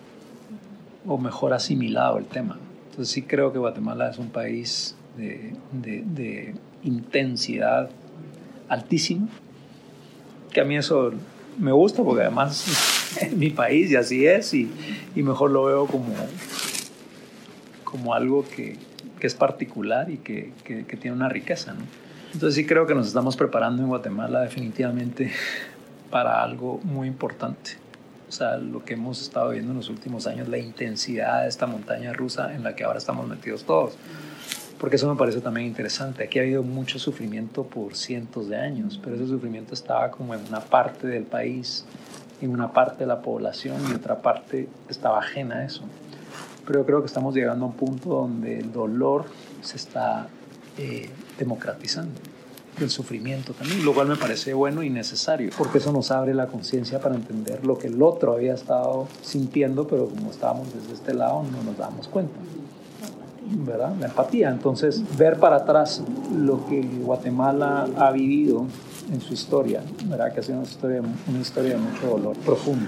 [1.05, 2.57] o mejor asimilado el tema.
[2.89, 7.89] Entonces sí creo que Guatemala es un país de, de intensidad
[8.70, 9.28] altísima,
[10.51, 11.12] que a mí eso
[11.60, 14.70] me gusta porque además es mi país y así es y,
[15.16, 16.14] y mejor lo veo como,
[17.84, 18.78] como algo que,
[19.20, 21.74] que es particular y que, que, tiene una riqueza.
[21.74, 21.82] ¿no?
[22.34, 25.32] Entonces sí creo que nos estamos preparando en Guatemala definitivamente
[26.10, 27.72] para algo muy importante.
[28.28, 31.66] O sea, lo que hemos estado viendo en los últimos años, la intensidad de esta
[31.66, 33.97] montaña rusa en la que ahora estamos metidos todos
[34.80, 36.24] porque eso me parece también interesante.
[36.24, 40.45] Aquí ha habido mucho sufrimiento por cientos de años, pero ese sufrimiento estaba como en
[40.47, 41.86] una parte del país,
[42.41, 45.84] en una parte de la población y otra parte estaba ajena a eso.
[46.70, 49.26] Pero creo que estamos llegando a un punto donde el dolor
[49.63, 50.28] se está
[50.78, 51.09] eh,
[51.39, 52.13] democratizando
[52.80, 56.45] el sufrimiento también, lo cual me parece bueno y necesario, porque eso nos abre la
[56.45, 61.15] conciencia para entender lo que el otro había estado sintiendo, pero como estábamos desde este
[61.15, 62.38] lado no nos damos cuenta.
[63.65, 63.95] ¿verdad?
[63.99, 64.51] La empatía.
[64.51, 66.03] Entonces, ver para atrás
[66.38, 68.67] lo que Guatemala ha vivido
[69.11, 70.32] en su historia, ¿verdad?
[70.32, 72.86] Que ha sido una historia, una historia de mucho dolor profundo.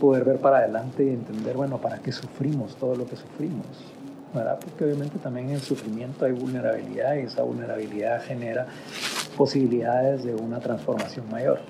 [0.00, 3.66] Poder ver para adelante y entender, bueno, ¿para qué sufrimos todo lo que sufrimos?
[4.34, 4.58] ¿verdad?
[4.60, 8.66] Porque obviamente también en el sufrimiento hay vulnerabilidad y esa vulnerabilidad genera
[9.36, 11.60] posibilidades de una transformación mayor.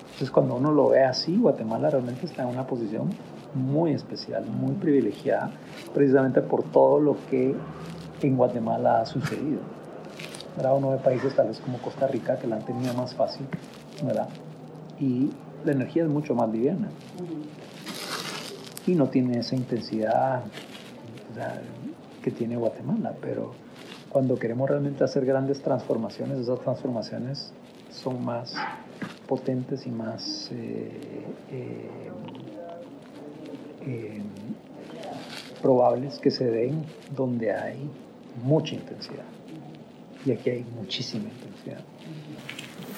[0.00, 3.10] Entonces, cuando uno lo ve así, Guatemala realmente está en una posición
[3.54, 5.50] muy especial, muy privilegiada,
[5.94, 7.54] precisamente por todo lo que
[8.22, 9.60] en Guatemala ha sucedido.
[10.56, 10.76] ¿verdad?
[10.76, 13.46] Uno de países tales como Costa Rica que la han tenido más fácil,
[14.02, 14.28] ¿verdad?
[14.98, 15.30] Y
[15.66, 16.88] la energía es mucho más liviana.
[18.86, 20.44] Y no tiene esa intensidad
[22.22, 23.52] que tiene Guatemala, pero
[24.08, 27.52] cuando queremos realmente hacer grandes transformaciones, esas transformaciones
[27.90, 28.54] son más
[29.26, 32.10] potentes y más eh, eh,
[33.82, 34.22] eh,
[35.60, 37.90] probables que se den donde hay
[38.42, 39.24] mucha intensidad.
[40.24, 41.84] Y aquí hay muchísima intensidad.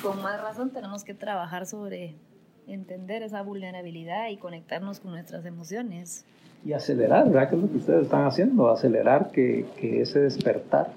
[0.02, 2.16] Con más razón tenemos que trabajar sobre
[2.68, 6.24] entender esa vulnerabilidad y conectarnos con nuestras emociones.
[6.64, 7.50] Y acelerar, ¿verdad?
[7.50, 10.88] Que es lo que ustedes están haciendo, acelerar que, que ese despertar,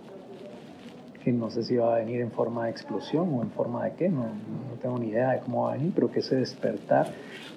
[1.24, 3.94] que no sé si va a venir en forma de explosión o en forma de
[3.94, 7.08] qué, no, no tengo ni idea de cómo va a venir, pero que ese despertar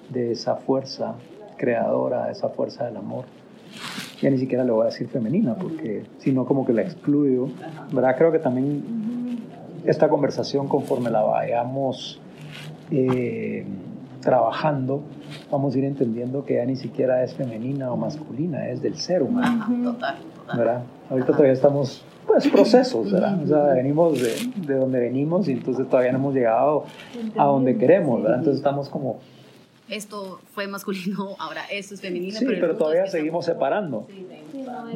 [0.09, 1.15] de esa fuerza
[1.57, 3.25] creadora, esa fuerza del amor,
[4.21, 7.49] ya ni siquiera le voy a decir femenina, porque si no como que la excluyo,
[7.91, 8.15] ¿verdad?
[8.17, 8.83] Creo que también
[9.85, 12.21] esta conversación conforme la vayamos
[12.91, 13.65] eh,
[14.25, 15.03] trabajando,
[15.49, 19.23] vamos a ir entendiendo que ya ni siquiera es femenina o masculina, es del ser
[19.23, 19.93] humano.
[19.93, 20.17] total,
[20.57, 20.81] ¿verdad?
[21.09, 23.41] Ahorita todavía estamos, pues, procesos, ¿verdad?
[23.41, 24.35] O sea, venimos de,
[24.67, 26.83] de donde venimos y entonces todavía no hemos llegado
[27.37, 28.39] a donde queremos, ¿verdad?
[28.39, 29.19] Entonces estamos como
[29.87, 32.37] esto fue masculino, ahora esto es femenino.
[32.37, 34.07] Sí, pero, todavía seguimos separando,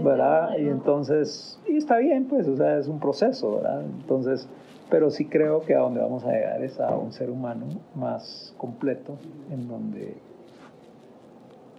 [0.03, 0.57] ¿verdad?
[0.57, 3.83] Y entonces, y está bien, pues, o sea, es un proceso, ¿verdad?
[4.01, 4.47] Entonces,
[4.89, 7.65] pero sí creo que a donde vamos a llegar es a un ser humano
[7.95, 9.17] más completo,
[9.51, 10.17] en donde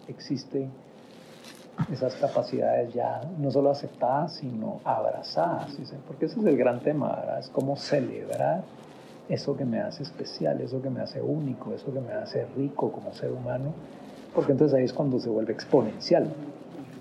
[0.09, 0.71] existen
[1.93, 7.39] esas capacidades ya no solo aceptadas, sino abrazadas, porque ese es el gran tema, ¿verdad?
[7.39, 8.63] Es como celebrar
[9.29, 12.93] eso que me hace especial, eso que me hace único, eso que me hace rico
[12.93, 13.73] como ser humano,
[14.35, 16.29] porque entonces ahí es cuando se vuelve exponencial.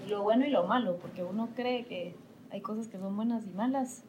[0.08, 2.16] Lo bueno y lo malo, porque uno cree que
[2.52, 4.04] hay cosas que son buenas y malas,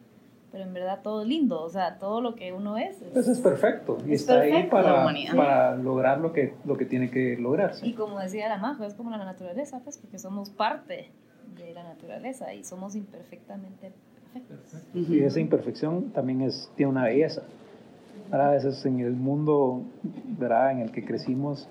[0.51, 3.01] pero en verdad todo es lindo, o sea, todo lo que uno es.
[3.01, 7.37] es es perfecto y está ahí para, para, lograr lo que, lo que tiene que
[7.37, 7.87] lograrse.
[7.87, 11.11] Y como decía la Majo, es como la naturaleza, pues, porque somos parte
[11.55, 13.93] de la naturaleza y somos imperfectamente
[14.33, 14.81] perfectos.
[14.93, 17.43] Y esa imperfección también es, tiene una belleza.
[18.31, 19.83] A veces en el mundo
[20.37, 20.71] ¿verdad?
[20.71, 21.67] en el que crecimos,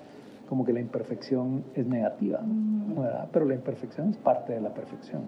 [0.47, 3.29] como que la imperfección es negativa, ¿verdad?
[3.31, 5.23] pero la imperfección es parte de la perfección.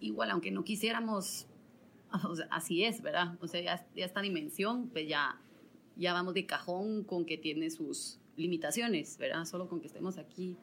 [0.00, 1.46] Igual, aunque no quisiéramos,
[2.50, 3.36] así es, ¿verdad?
[3.40, 5.40] O sea, ya, esta dimensión, pues ya,
[5.96, 9.44] ya vamos de cajón con que tiene sus limitaciones, ¿verdad?
[9.44, 10.56] Solo con que estemos aquí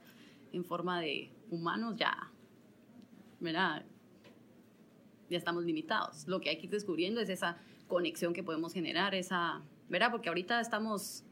[0.52, 2.32] en forma de humanos, ya,
[3.40, 3.86] ¿verdad?
[5.30, 6.28] Ya estamos limitados.
[6.28, 10.12] Lo que hay que ir descubriendo es esa conexión que podemos generar, esa ¿verdad?
[10.12, 11.24] Porque ahorita estamos,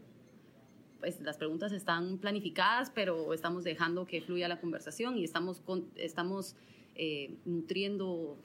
[0.99, 5.61] pues las preguntas están planificadas, pero estamos dejando que fluya la conversación y estamos,
[5.95, 6.55] estamos
[6.95, 8.37] eh, nutriendo,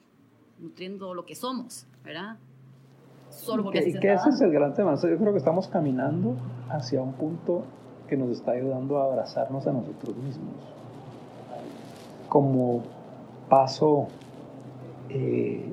[0.61, 2.37] nutriendo lo que somos, ¿verdad?
[3.31, 4.95] Solo porque así que ese es el gran tema.
[4.97, 6.37] Yo creo que estamos caminando
[6.69, 7.65] hacia un punto
[8.09, 10.55] que nos está ayudando a abrazarnos a nosotros mismos.
[12.29, 12.83] Como
[13.49, 14.09] paso
[15.09, 15.73] eh,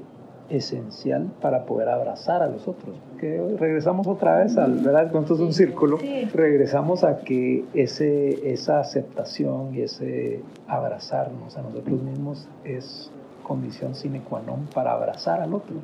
[0.50, 2.96] esencial para poder abrazar a los otros.
[3.20, 5.06] Que regresamos otra vez al, ¿verdad?
[5.08, 5.98] Esto es un círculo.
[6.34, 13.12] Regresamos a que ese, esa aceptación y ese abrazarnos a nosotros mismos es
[13.48, 15.80] condición sine qua non para abrazar al otro.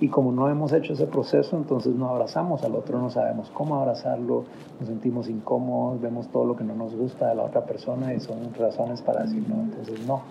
[0.00, 3.76] Y como no hemos hecho ese proceso, entonces no abrazamos al otro, no sabemos cómo
[3.76, 4.44] abrazarlo,
[4.80, 8.18] nos sentimos incómodos, vemos todo lo que no nos gusta de la otra persona y
[8.18, 10.22] son razones para decir no, entonces no.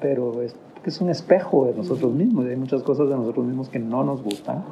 [0.00, 0.54] Pero es
[0.84, 2.46] que es un espejo de nosotros mismos.
[2.46, 4.62] Hay muchas cosas de nosotros mismos que no nos gustan,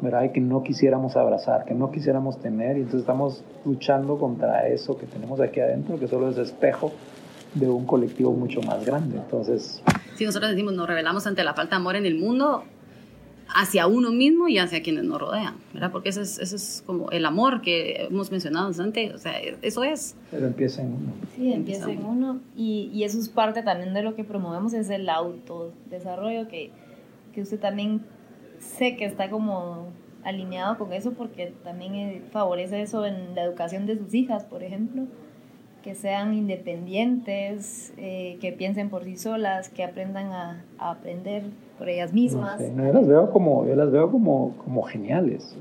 [0.00, 0.24] ¿verdad?
[0.24, 2.76] Y que no quisiéramos abrazar, que no quisiéramos tener.
[2.76, 6.90] Y entonces estamos luchando contra eso que tenemos aquí adentro, que solo es espejo
[7.58, 9.16] de un colectivo mucho más grande.
[9.16, 9.82] Entonces...
[10.16, 12.64] Si nosotros decimos, nos revelamos ante la falta de amor en el mundo,
[13.48, 15.90] hacia uno mismo y hacia quienes nos rodean, ¿verdad?
[15.90, 19.84] Porque eso es, eso es como el amor que hemos mencionado antes, o sea, eso
[19.84, 20.16] es.
[20.30, 21.12] Pero empieza en uno.
[21.34, 24.90] Sí, empieza en uno y, y eso es parte también de lo que promovemos, es
[24.90, 26.70] el autodesarrollo, que,
[27.32, 28.02] que usted también
[28.58, 29.88] sé que está como
[30.24, 34.62] alineado con eso porque también eh, favorece eso en la educación de sus hijas, por
[34.62, 35.06] ejemplo,
[35.82, 41.44] que sean independientes, eh, que piensen por sí solas, que aprendan a, aprender
[41.78, 42.60] por ellas mismas.
[42.60, 45.54] No yo las veo como, las veo como, como geniales.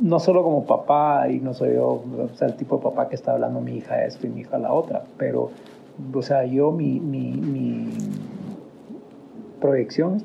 [0.00, 2.02] No solo como papá, y no soy yo
[2.40, 5.04] el tipo de papá que está hablando mi hija esto y mi hija la otra,
[5.18, 5.50] pero,
[6.12, 7.90] o sea, yo mi, mi, mi
[9.60, 10.22] proyección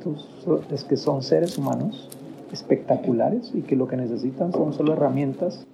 [0.72, 2.10] es que son seres humanos
[2.52, 5.66] espectaculares y que lo que necesitan son solo herramientas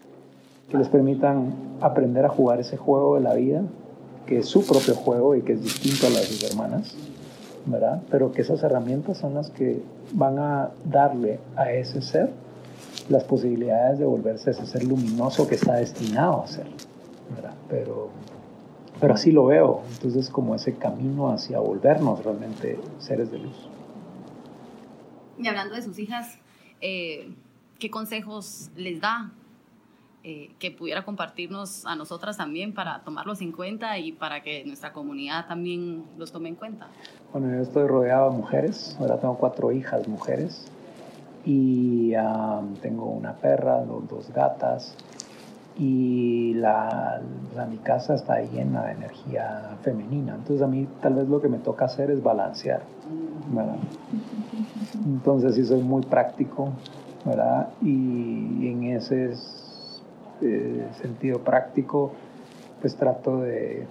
[0.70, 3.64] que les permitan aprender a jugar ese juego de la vida,
[4.26, 6.96] que es su propio juego y que es distinto a las de sus hermanas
[7.66, 8.02] ¿verdad?
[8.10, 9.82] Pero que esas herramientas son las que
[10.14, 12.32] van a darle a ese ser
[13.10, 16.68] las posibilidades de volverse ese ser luminoso que está destinado a ser,
[17.34, 17.56] ¿verdad?
[17.70, 18.10] Pero,
[19.00, 23.70] pero así lo veo, entonces como ese camino hacia volvernos realmente seres de luz.
[25.38, 26.38] Y hablando de sus hijas,
[26.82, 27.34] eh,
[27.80, 29.32] ¿qué consejos les da
[30.28, 34.92] eh, que pudiera compartirnos a nosotras también para tomarlos en cuenta y para que nuestra
[34.92, 36.88] comunidad también los tome en cuenta?
[37.32, 40.66] Bueno, yo estoy rodeado de mujeres, ahora tengo cuatro hijas mujeres
[41.46, 42.14] y
[42.82, 44.96] tengo una perra, dos, gatas
[45.78, 47.22] y la,
[47.70, 50.34] mi casa está llena de energía femenina.
[50.34, 52.82] Entonces a mí tal vez lo que me toca hacer es balancear.
[53.50, 53.78] ¿verdad?
[55.06, 56.72] Entonces sí soy muy práctico
[57.26, 57.70] ¿verdad?
[57.84, 59.36] y en ese
[60.42, 62.12] eh, sentido práctico
[62.82, 63.88] pues trato de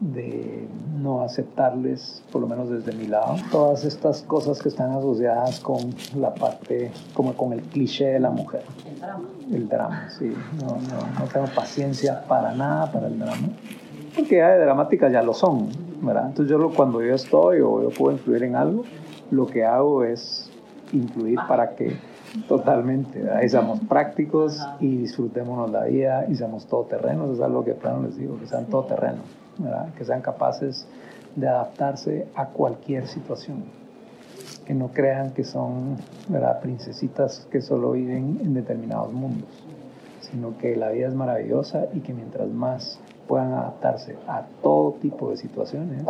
[0.00, 0.68] de
[1.00, 5.94] no aceptarles, por lo menos desde mi lado, todas estas cosas que están asociadas con
[6.16, 8.62] la parte, como con el cliché de la mujer.
[8.86, 9.28] El drama.
[9.50, 10.34] El drama, sí.
[10.60, 13.48] No, no, no tengo paciencia para nada para el drama.
[14.14, 15.68] Porque ya de dramáticas ya lo son,
[16.02, 16.26] ¿verdad?
[16.26, 18.84] Entonces yo cuando yo estoy o yo puedo influir en algo,
[19.30, 20.50] lo que hago es
[20.92, 21.96] influir para que
[22.48, 28.02] totalmente, ahí seamos prácticos y disfrutémonos la vida y seamos todoterrenos, es algo que plano
[28.02, 29.44] les digo, que sean todoterrenos
[29.96, 30.86] que sean capaces
[31.36, 33.64] de adaptarse a cualquier situación,
[34.66, 35.96] que no crean que son
[36.28, 36.60] ¿verdad?
[36.60, 39.48] princesitas que solo viven en determinados mundos,
[40.20, 45.30] sino que la vida es maravillosa y que mientras más puedan adaptarse a todo tipo
[45.30, 46.04] de situaciones,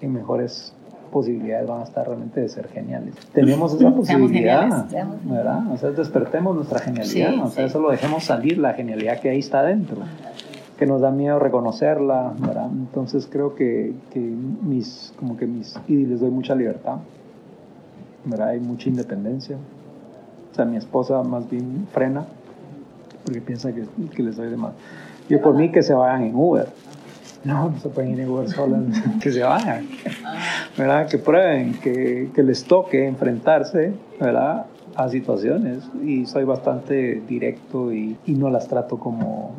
[0.00, 0.72] en mejores
[1.14, 3.14] posibilidades van a estar realmente de ser geniales.
[3.32, 4.86] Tenemos esa posibilidad,
[5.24, 5.72] ¿verdad?
[5.72, 9.62] O sea, despertemos nuestra genialidad, o sea, solo dejemos salir la genialidad que ahí está
[9.62, 9.98] dentro
[10.78, 12.68] que nos da miedo reconocerla, ¿verdad?
[12.72, 16.96] Entonces creo que, que, mis, como que mis, y les doy mucha libertad,
[18.24, 18.48] ¿verdad?
[18.48, 19.56] Hay mucha independencia.
[20.50, 22.26] O sea, mi esposa más bien frena,
[23.24, 23.84] porque piensa que,
[24.14, 24.72] que les doy de más.
[25.28, 26.66] Yo por mí que se vayan en Uber.
[27.44, 28.82] No, no se pueden ir en solas,
[29.22, 29.86] que se vayan,
[30.78, 31.08] ¿verdad?
[31.08, 34.66] Que prueben, que, que les toque enfrentarse, ¿verdad?
[34.96, 35.84] A situaciones.
[36.02, 39.52] Y soy bastante directo y, y no las trato como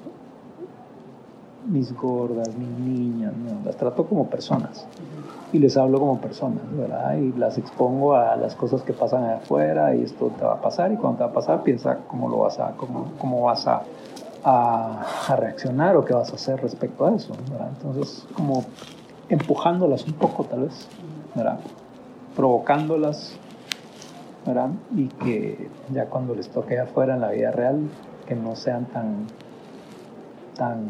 [1.67, 4.86] mis gordas, mis niñas, no, las trato como personas
[5.55, 7.15] y les hablo como personas, ¿verdad?
[7.17, 10.61] Y las expongo a las cosas que pasan allá afuera y esto te va a
[10.61, 13.65] pasar y cuando te va a pasar piensa cómo lo vas a, cómo, cómo vas
[13.67, 13.83] a,
[14.46, 17.34] a, reaccionar o qué vas a hacer respecto a eso.
[17.74, 18.64] Entonces, como
[19.28, 20.88] empujándolas un poco tal vez,
[21.34, 21.60] ¿verdad?
[22.36, 23.36] Provocándolas,
[24.46, 24.70] ¿verdad?
[24.96, 27.89] Y que ya cuando les toque afuera en la vida real,
[28.28, 29.26] que no sean tan
[30.56, 30.86] tan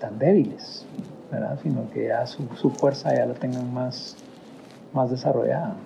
[0.00, 0.84] tan débiles,
[1.30, 1.58] ¿verdad?
[1.62, 4.16] sino que ya su, su, fuerza ya la tengan más,
[4.92, 5.76] más desarrollada.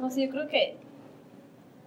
[0.00, 0.76] No, sí, yo creo que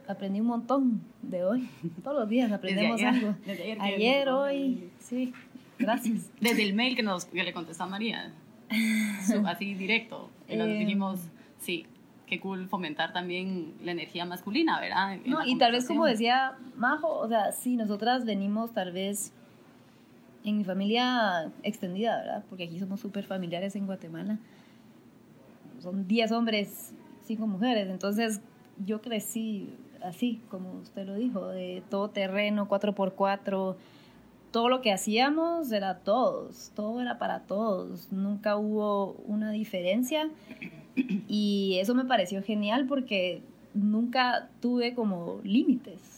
[0.08, 1.70] aprendí un montón de hoy.
[2.04, 3.36] Todos los días aprendemos algo.
[3.46, 5.34] Desde ayer, ayer hoy, sí,
[5.78, 6.32] gracias.
[6.40, 8.34] Desde el mail que, nos, que le contestó a María,
[9.46, 11.20] así directo, y nos eh, dijimos,
[11.60, 11.86] sí,
[12.28, 15.18] qué cool fomentar también la energía masculina, ¿verdad?
[15.26, 19.34] no, y tal vez como decía Majo, o sea, sí, nosotras venimos tal vez
[20.44, 22.44] en mi familia extendida, ¿verdad?
[22.50, 24.40] Porque aquí somos súper familiares en Guatemala.
[25.80, 26.94] Son 10 hombres,
[27.26, 27.90] 5 mujeres.
[27.90, 28.42] Entonces
[28.86, 29.70] yo crecí
[30.04, 33.76] así, como usted lo dijo, de todo terreno, 4x4.
[34.52, 38.12] Todo lo que hacíamos era todos, todo era para todos.
[38.12, 40.30] Nunca hubo una diferencia.
[41.28, 43.42] Y eso me pareció genial porque
[43.74, 46.14] nunca tuve como límites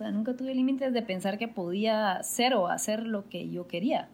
[0.00, 4.08] sea, nunca tuve límites de pensar que podía ser o hacer lo que yo quería.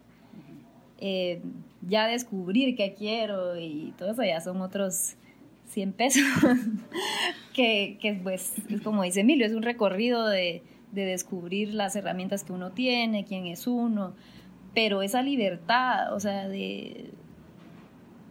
[0.98, 1.40] Eh,
[1.82, 5.14] ya descubrir qué quiero y todo eso ya son otros
[5.66, 6.22] 100 pesos,
[7.54, 10.62] que, que, pues, es como dice Emilio, es un recorrido de,
[10.92, 14.14] de descubrir las herramientas que uno tiene, quién es uno,
[14.74, 17.10] pero esa libertad, o sea, de,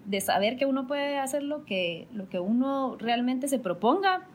[0.06, 4.28] de saber que uno puede hacer lo que, lo que uno realmente se proponga,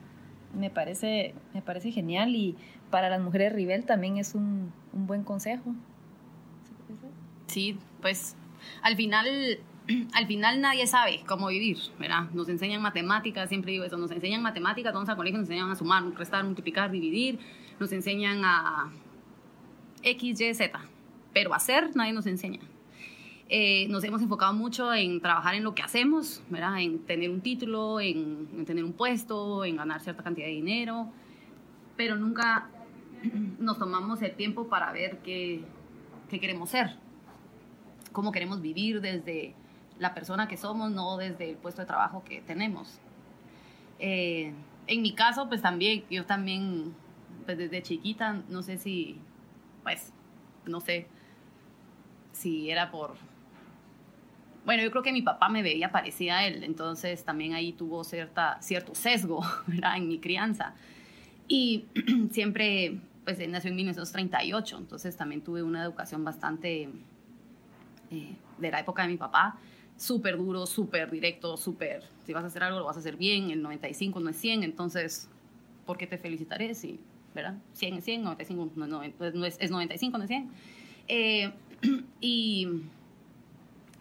[0.59, 2.57] me parece, me parece genial y
[2.91, 5.75] para las mujeres Rivel también es un, un buen consejo.
[7.47, 8.37] Sí, pues
[8.83, 9.27] al final,
[10.13, 12.31] al final nadie sabe cómo vivir, ¿verdad?
[12.33, 15.77] Nos enseñan matemáticas, siempre digo eso, nos enseñan matemáticas, vamos al colegio, nos enseñan a
[15.77, 17.39] sumar, restar, multiplicar, dividir,
[17.79, 18.91] nos enseñan a
[20.03, 20.81] X, Y, Z,
[21.33, 22.61] pero hacer nadie nos enseña.
[23.53, 26.81] Eh, nos hemos enfocado mucho en trabajar en lo que hacemos, ¿verdad?
[26.81, 31.11] En tener un título, en, en tener un puesto, en ganar cierta cantidad de dinero,
[31.97, 32.71] pero nunca
[33.59, 35.65] nos tomamos el tiempo para ver qué,
[36.29, 36.97] qué queremos ser,
[38.13, 39.57] cómo queremos vivir desde
[40.01, 42.99] la persona que somos, no desde el puesto de trabajo que tenemos.
[43.99, 44.53] Eh,
[44.87, 46.95] en mi caso, pues también, yo también,
[47.45, 49.19] pues desde chiquita, no sé si,
[49.85, 50.13] pues,
[50.65, 51.07] no sé
[52.33, 53.15] si era por...
[54.65, 58.03] Bueno, yo creo que mi papá me veía parecida a él, entonces también ahí tuvo
[58.03, 59.97] cierta, cierto sesgo ¿verdad?
[59.99, 60.75] en mi crianza.
[61.47, 61.85] Y
[62.31, 66.89] siempre pues él nació en 1938, entonces también tuve una educación bastante
[68.11, 69.59] eh, de la época de mi papá,
[70.01, 73.51] súper duro, súper directo, súper, si vas a hacer algo lo vas a hacer bien,
[73.51, 75.29] el 95 no es 100, entonces,
[75.85, 76.99] ¿por qué te felicitaré si
[77.35, 77.59] ¿verdad?
[77.75, 79.03] 100 es 100, 95 no, no,
[79.35, 80.51] no es, es 95, no es 100.
[81.09, 81.53] Eh,
[82.21, 82.69] y,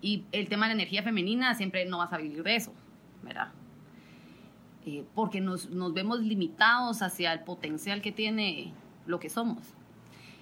[0.01, 2.73] y el tema de la energía femenina siempre no vas a vivir de eso,
[3.21, 3.49] ¿verdad?
[4.85, 8.71] Eh, porque nos, nos, vemos limitados hacia el potencial que tiene
[9.05, 9.63] lo que somos.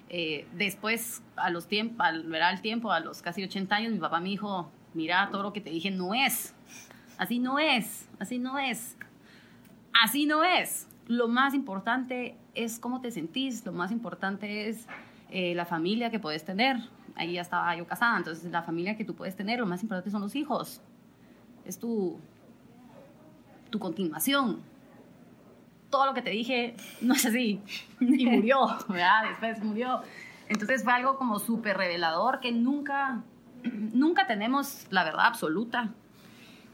[0.08, 4.20] Eh, después, a los tiempos, al, al tiempo, a los casi 80 años, mi papá
[4.20, 6.54] me dijo, mira, todo lo que te dije no es,
[7.16, 8.96] así no es, así no es,
[10.02, 10.86] así no es.
[11.06, 14.86] Lo más importante es cómo te sentís, lo más importante es
[15.30, 16.76] eh, la familia que puedes tener.
[17.14, 20.10] Ahí ya estaba yo casada, entonces la familia que tú puedes tener, lo más importante
[20.10, 20.80] son los hijos.
[21.64, 22.18] Es tu,
[23.70, 24.60] tu continuación.
[25.90, 27.60] Todo lo que te dije no es así.
[28.00, 29.28] Y murió, ¿verdad?
[29.28, 30.02] Después murió.
[30.48, 33.22] Entonces fue algo como súper revelador que nunca,
[33.94, 35.92] nunca tenemos la verdad absoluta.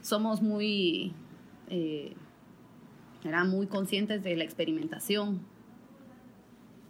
[0.01, 1.13] Somos muy,
[1.69, 2.15] eh,
[3.47, 5.41] muy conscientes de la experimentación.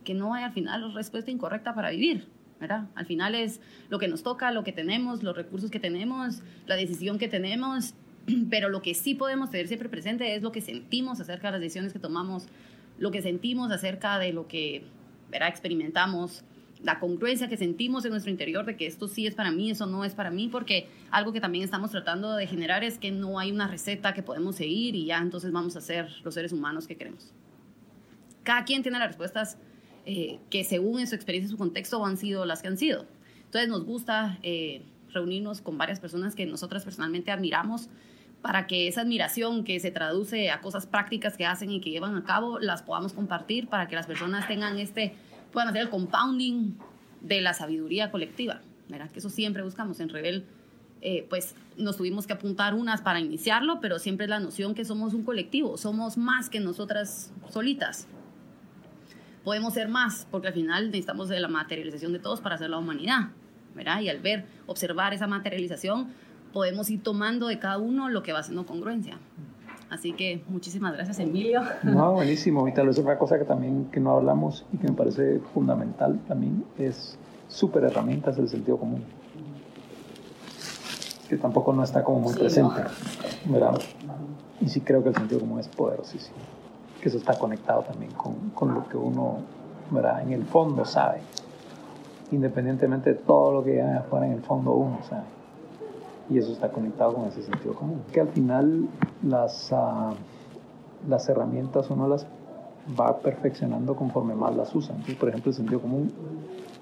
[0.03, 2.27] Que no hay al final respuesta incorrecta para vivir.
[2.59, 2.87] ¿verdad?
[2.95, 6.75] Al final es lo que nos toca, lo que tenemos, los recursos que tenemos, la
[6.75, 7.95] decisión que tenemos
[8.49, 11.61] pero lo que sí podemos tener siempre presente es lo que sentimos acerca de las
[11.61, 12.47] decisiones que tomamos,
[12.97, 14.83] lo que sentimos acerca de lo que
[15.29, 15.49] ¿verdad?
[15.49, 16.43] experimentamos,
[16.86, 19.88] la congruencia que sentimos en nuestro interior de que esto sí es para mí, eso
[19.88, 23.39] no es para mí, porque algo que también estamos tratando de generar es que no
[23.39, 26.88] hay una receta que podemos seguir y ya entonces vamos a ser los seres humanos
[26.88, 27.33] que queremos.
[28.43, 29.57] Cada quien tiene las respuestas
[30.05, 33.07] eh, que según en su experiencia y su contexto han sido las que han sido.
[33.45, 37.89] Entonces nos gusta eh, reunirnos con varias personas que nosotras personalmente admiramos
[38.43, 42.15] para que esa admiración que se traduce a cosas prácticas que hacen y que llevan
[42.15, 45.15] a cabo, las podamos compartir para que las personas tengan este,
[45.55, 46.73] puedan hacer el compounding
[47.21, 49.09] de la sabiduría colectiva, ¿verdad?
[49.09, 50.45] Que eso siempre buscamos en Rebel.
[51.01, 54.83] Eh, pues nos tuvimos que apuntar unas para iniciarlo, pero siempre es la noción que
[54.83, 58.07] somos un colectivo, somos más que nosotras solitas.
[59.45, 62.77] Podemos ser más, porque al final necesitamos de la materialización de todos para hacer la
[62.77, 63.29] humanidad,
[63.75, 64.01] ¿verdad?
[64.01, 66.09] Y al ver, observar esa materialización,
[66.51, 69.19] podemos ir tomando de cada uno lo que va haciendo congruencia.
[69.95, 71.61] Así que muchísimas gracias, Emilio.
[71.83, 72.67] No, buenísimo.
[72.67, 76.19] Y tal vez otra cosa que también que no hablamos y que me parece fundamental
[76.27, 77.17] también es
[77.47, 79.05] súper herramientas del sentido común.
[81.29, 82.81] Que tampoco no está como muy presente,
[83.45, 83.79] ¿verdad?
[84.59, 86.35] Y sí creo que el sentido común es poderosísimo.
[87.01, 89.37] Que eso está conectado también con, con lo que uno,
[89.91, 90.23] ¿verdad?
[90.23, 91.21] En el fondo sabe.
[92.33, 95.23] Independientemente de todo lo que hay afuera, en el fondo uno sabe
[96.30, 98.01] y eso está conectado con ese sentido común.
[98.11, 98.88] Que al final
[99.23, 100.13] las, uh,
[101.07, 102.26] las herramientas uno las
[102.99, 104.93] va perfeccionando conforme más las usa.
[104.93, 106.11] Entonces, por ejemplo, el sentido común,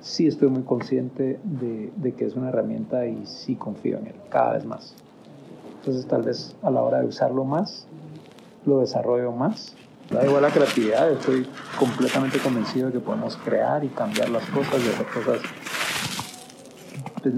[0.02, 4.16] sí estoy muy consciente de, de, que es una herramienta y sí confío en él
[4.30, 4.96] cada vez más.
[5.80, 7.88] Entonces, tal vez a la hora de usarlo más,
[8.66, 9.76] lo desarrollo más.
[10.10, 11.48] Da igual la creatividad, estoy
[11.80, 15.42] completamente convencido de que podemos crear y cambiar las cosas y hacer cosas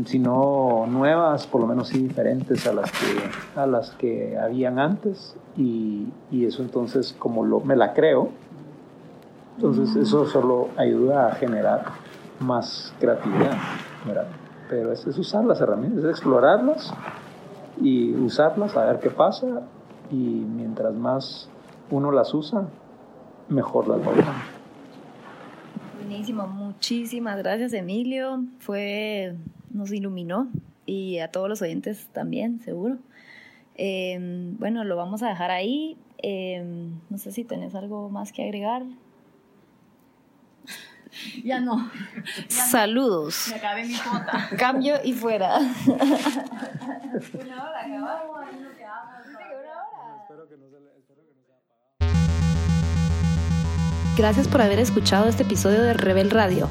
[0.05, 4.79] si no nuevas, por lo menos sí diferentes a las que, a las que habían
[4.79, 5.36] antes.
[5.57, 8.29] Y, y eso entonces, como lo, me la creo,
[9.55, 11.86] entonces eso solo ayuda a generar
[12.39, 13.57] más creatividad,
[14.05, 14.27] ¿verdad?
[14.69, 16.93] Pero es, es, usar las herramientas, es explorarlas
[17.81, 19.61] y usarlas, a ver qué pasa.
[20.11, 21.49] Y mientras más
[21.89, 22.67] uno las usa,
[23.49, 24.11] mejor las va
[25.97, 28.43] Buenísimo, muchísimas gracias Emilio.
[28.59, 29.36] Fue
[29.76, 30.49] nos iluminó
[30.86, 32.97] y a todos los oyentes también, seguro.
[33.76, 35.97] Em, bueno, lo vamos a dejar ahí.
[36.17, 38.84] Em, no sé si tenés algo más que agregar.
[41.45, 41.89] Ya no.
[42.49, 43.47] Saludos.
[43.49, 44.49] Me acabé mi cuota.
[44.57, 45.59] Cambio y fuera.
[45.89, 48.45] una hora, acabamos.
[54.17, 56.69] Gracias por haber escuchado este episodio de Rebel Radio.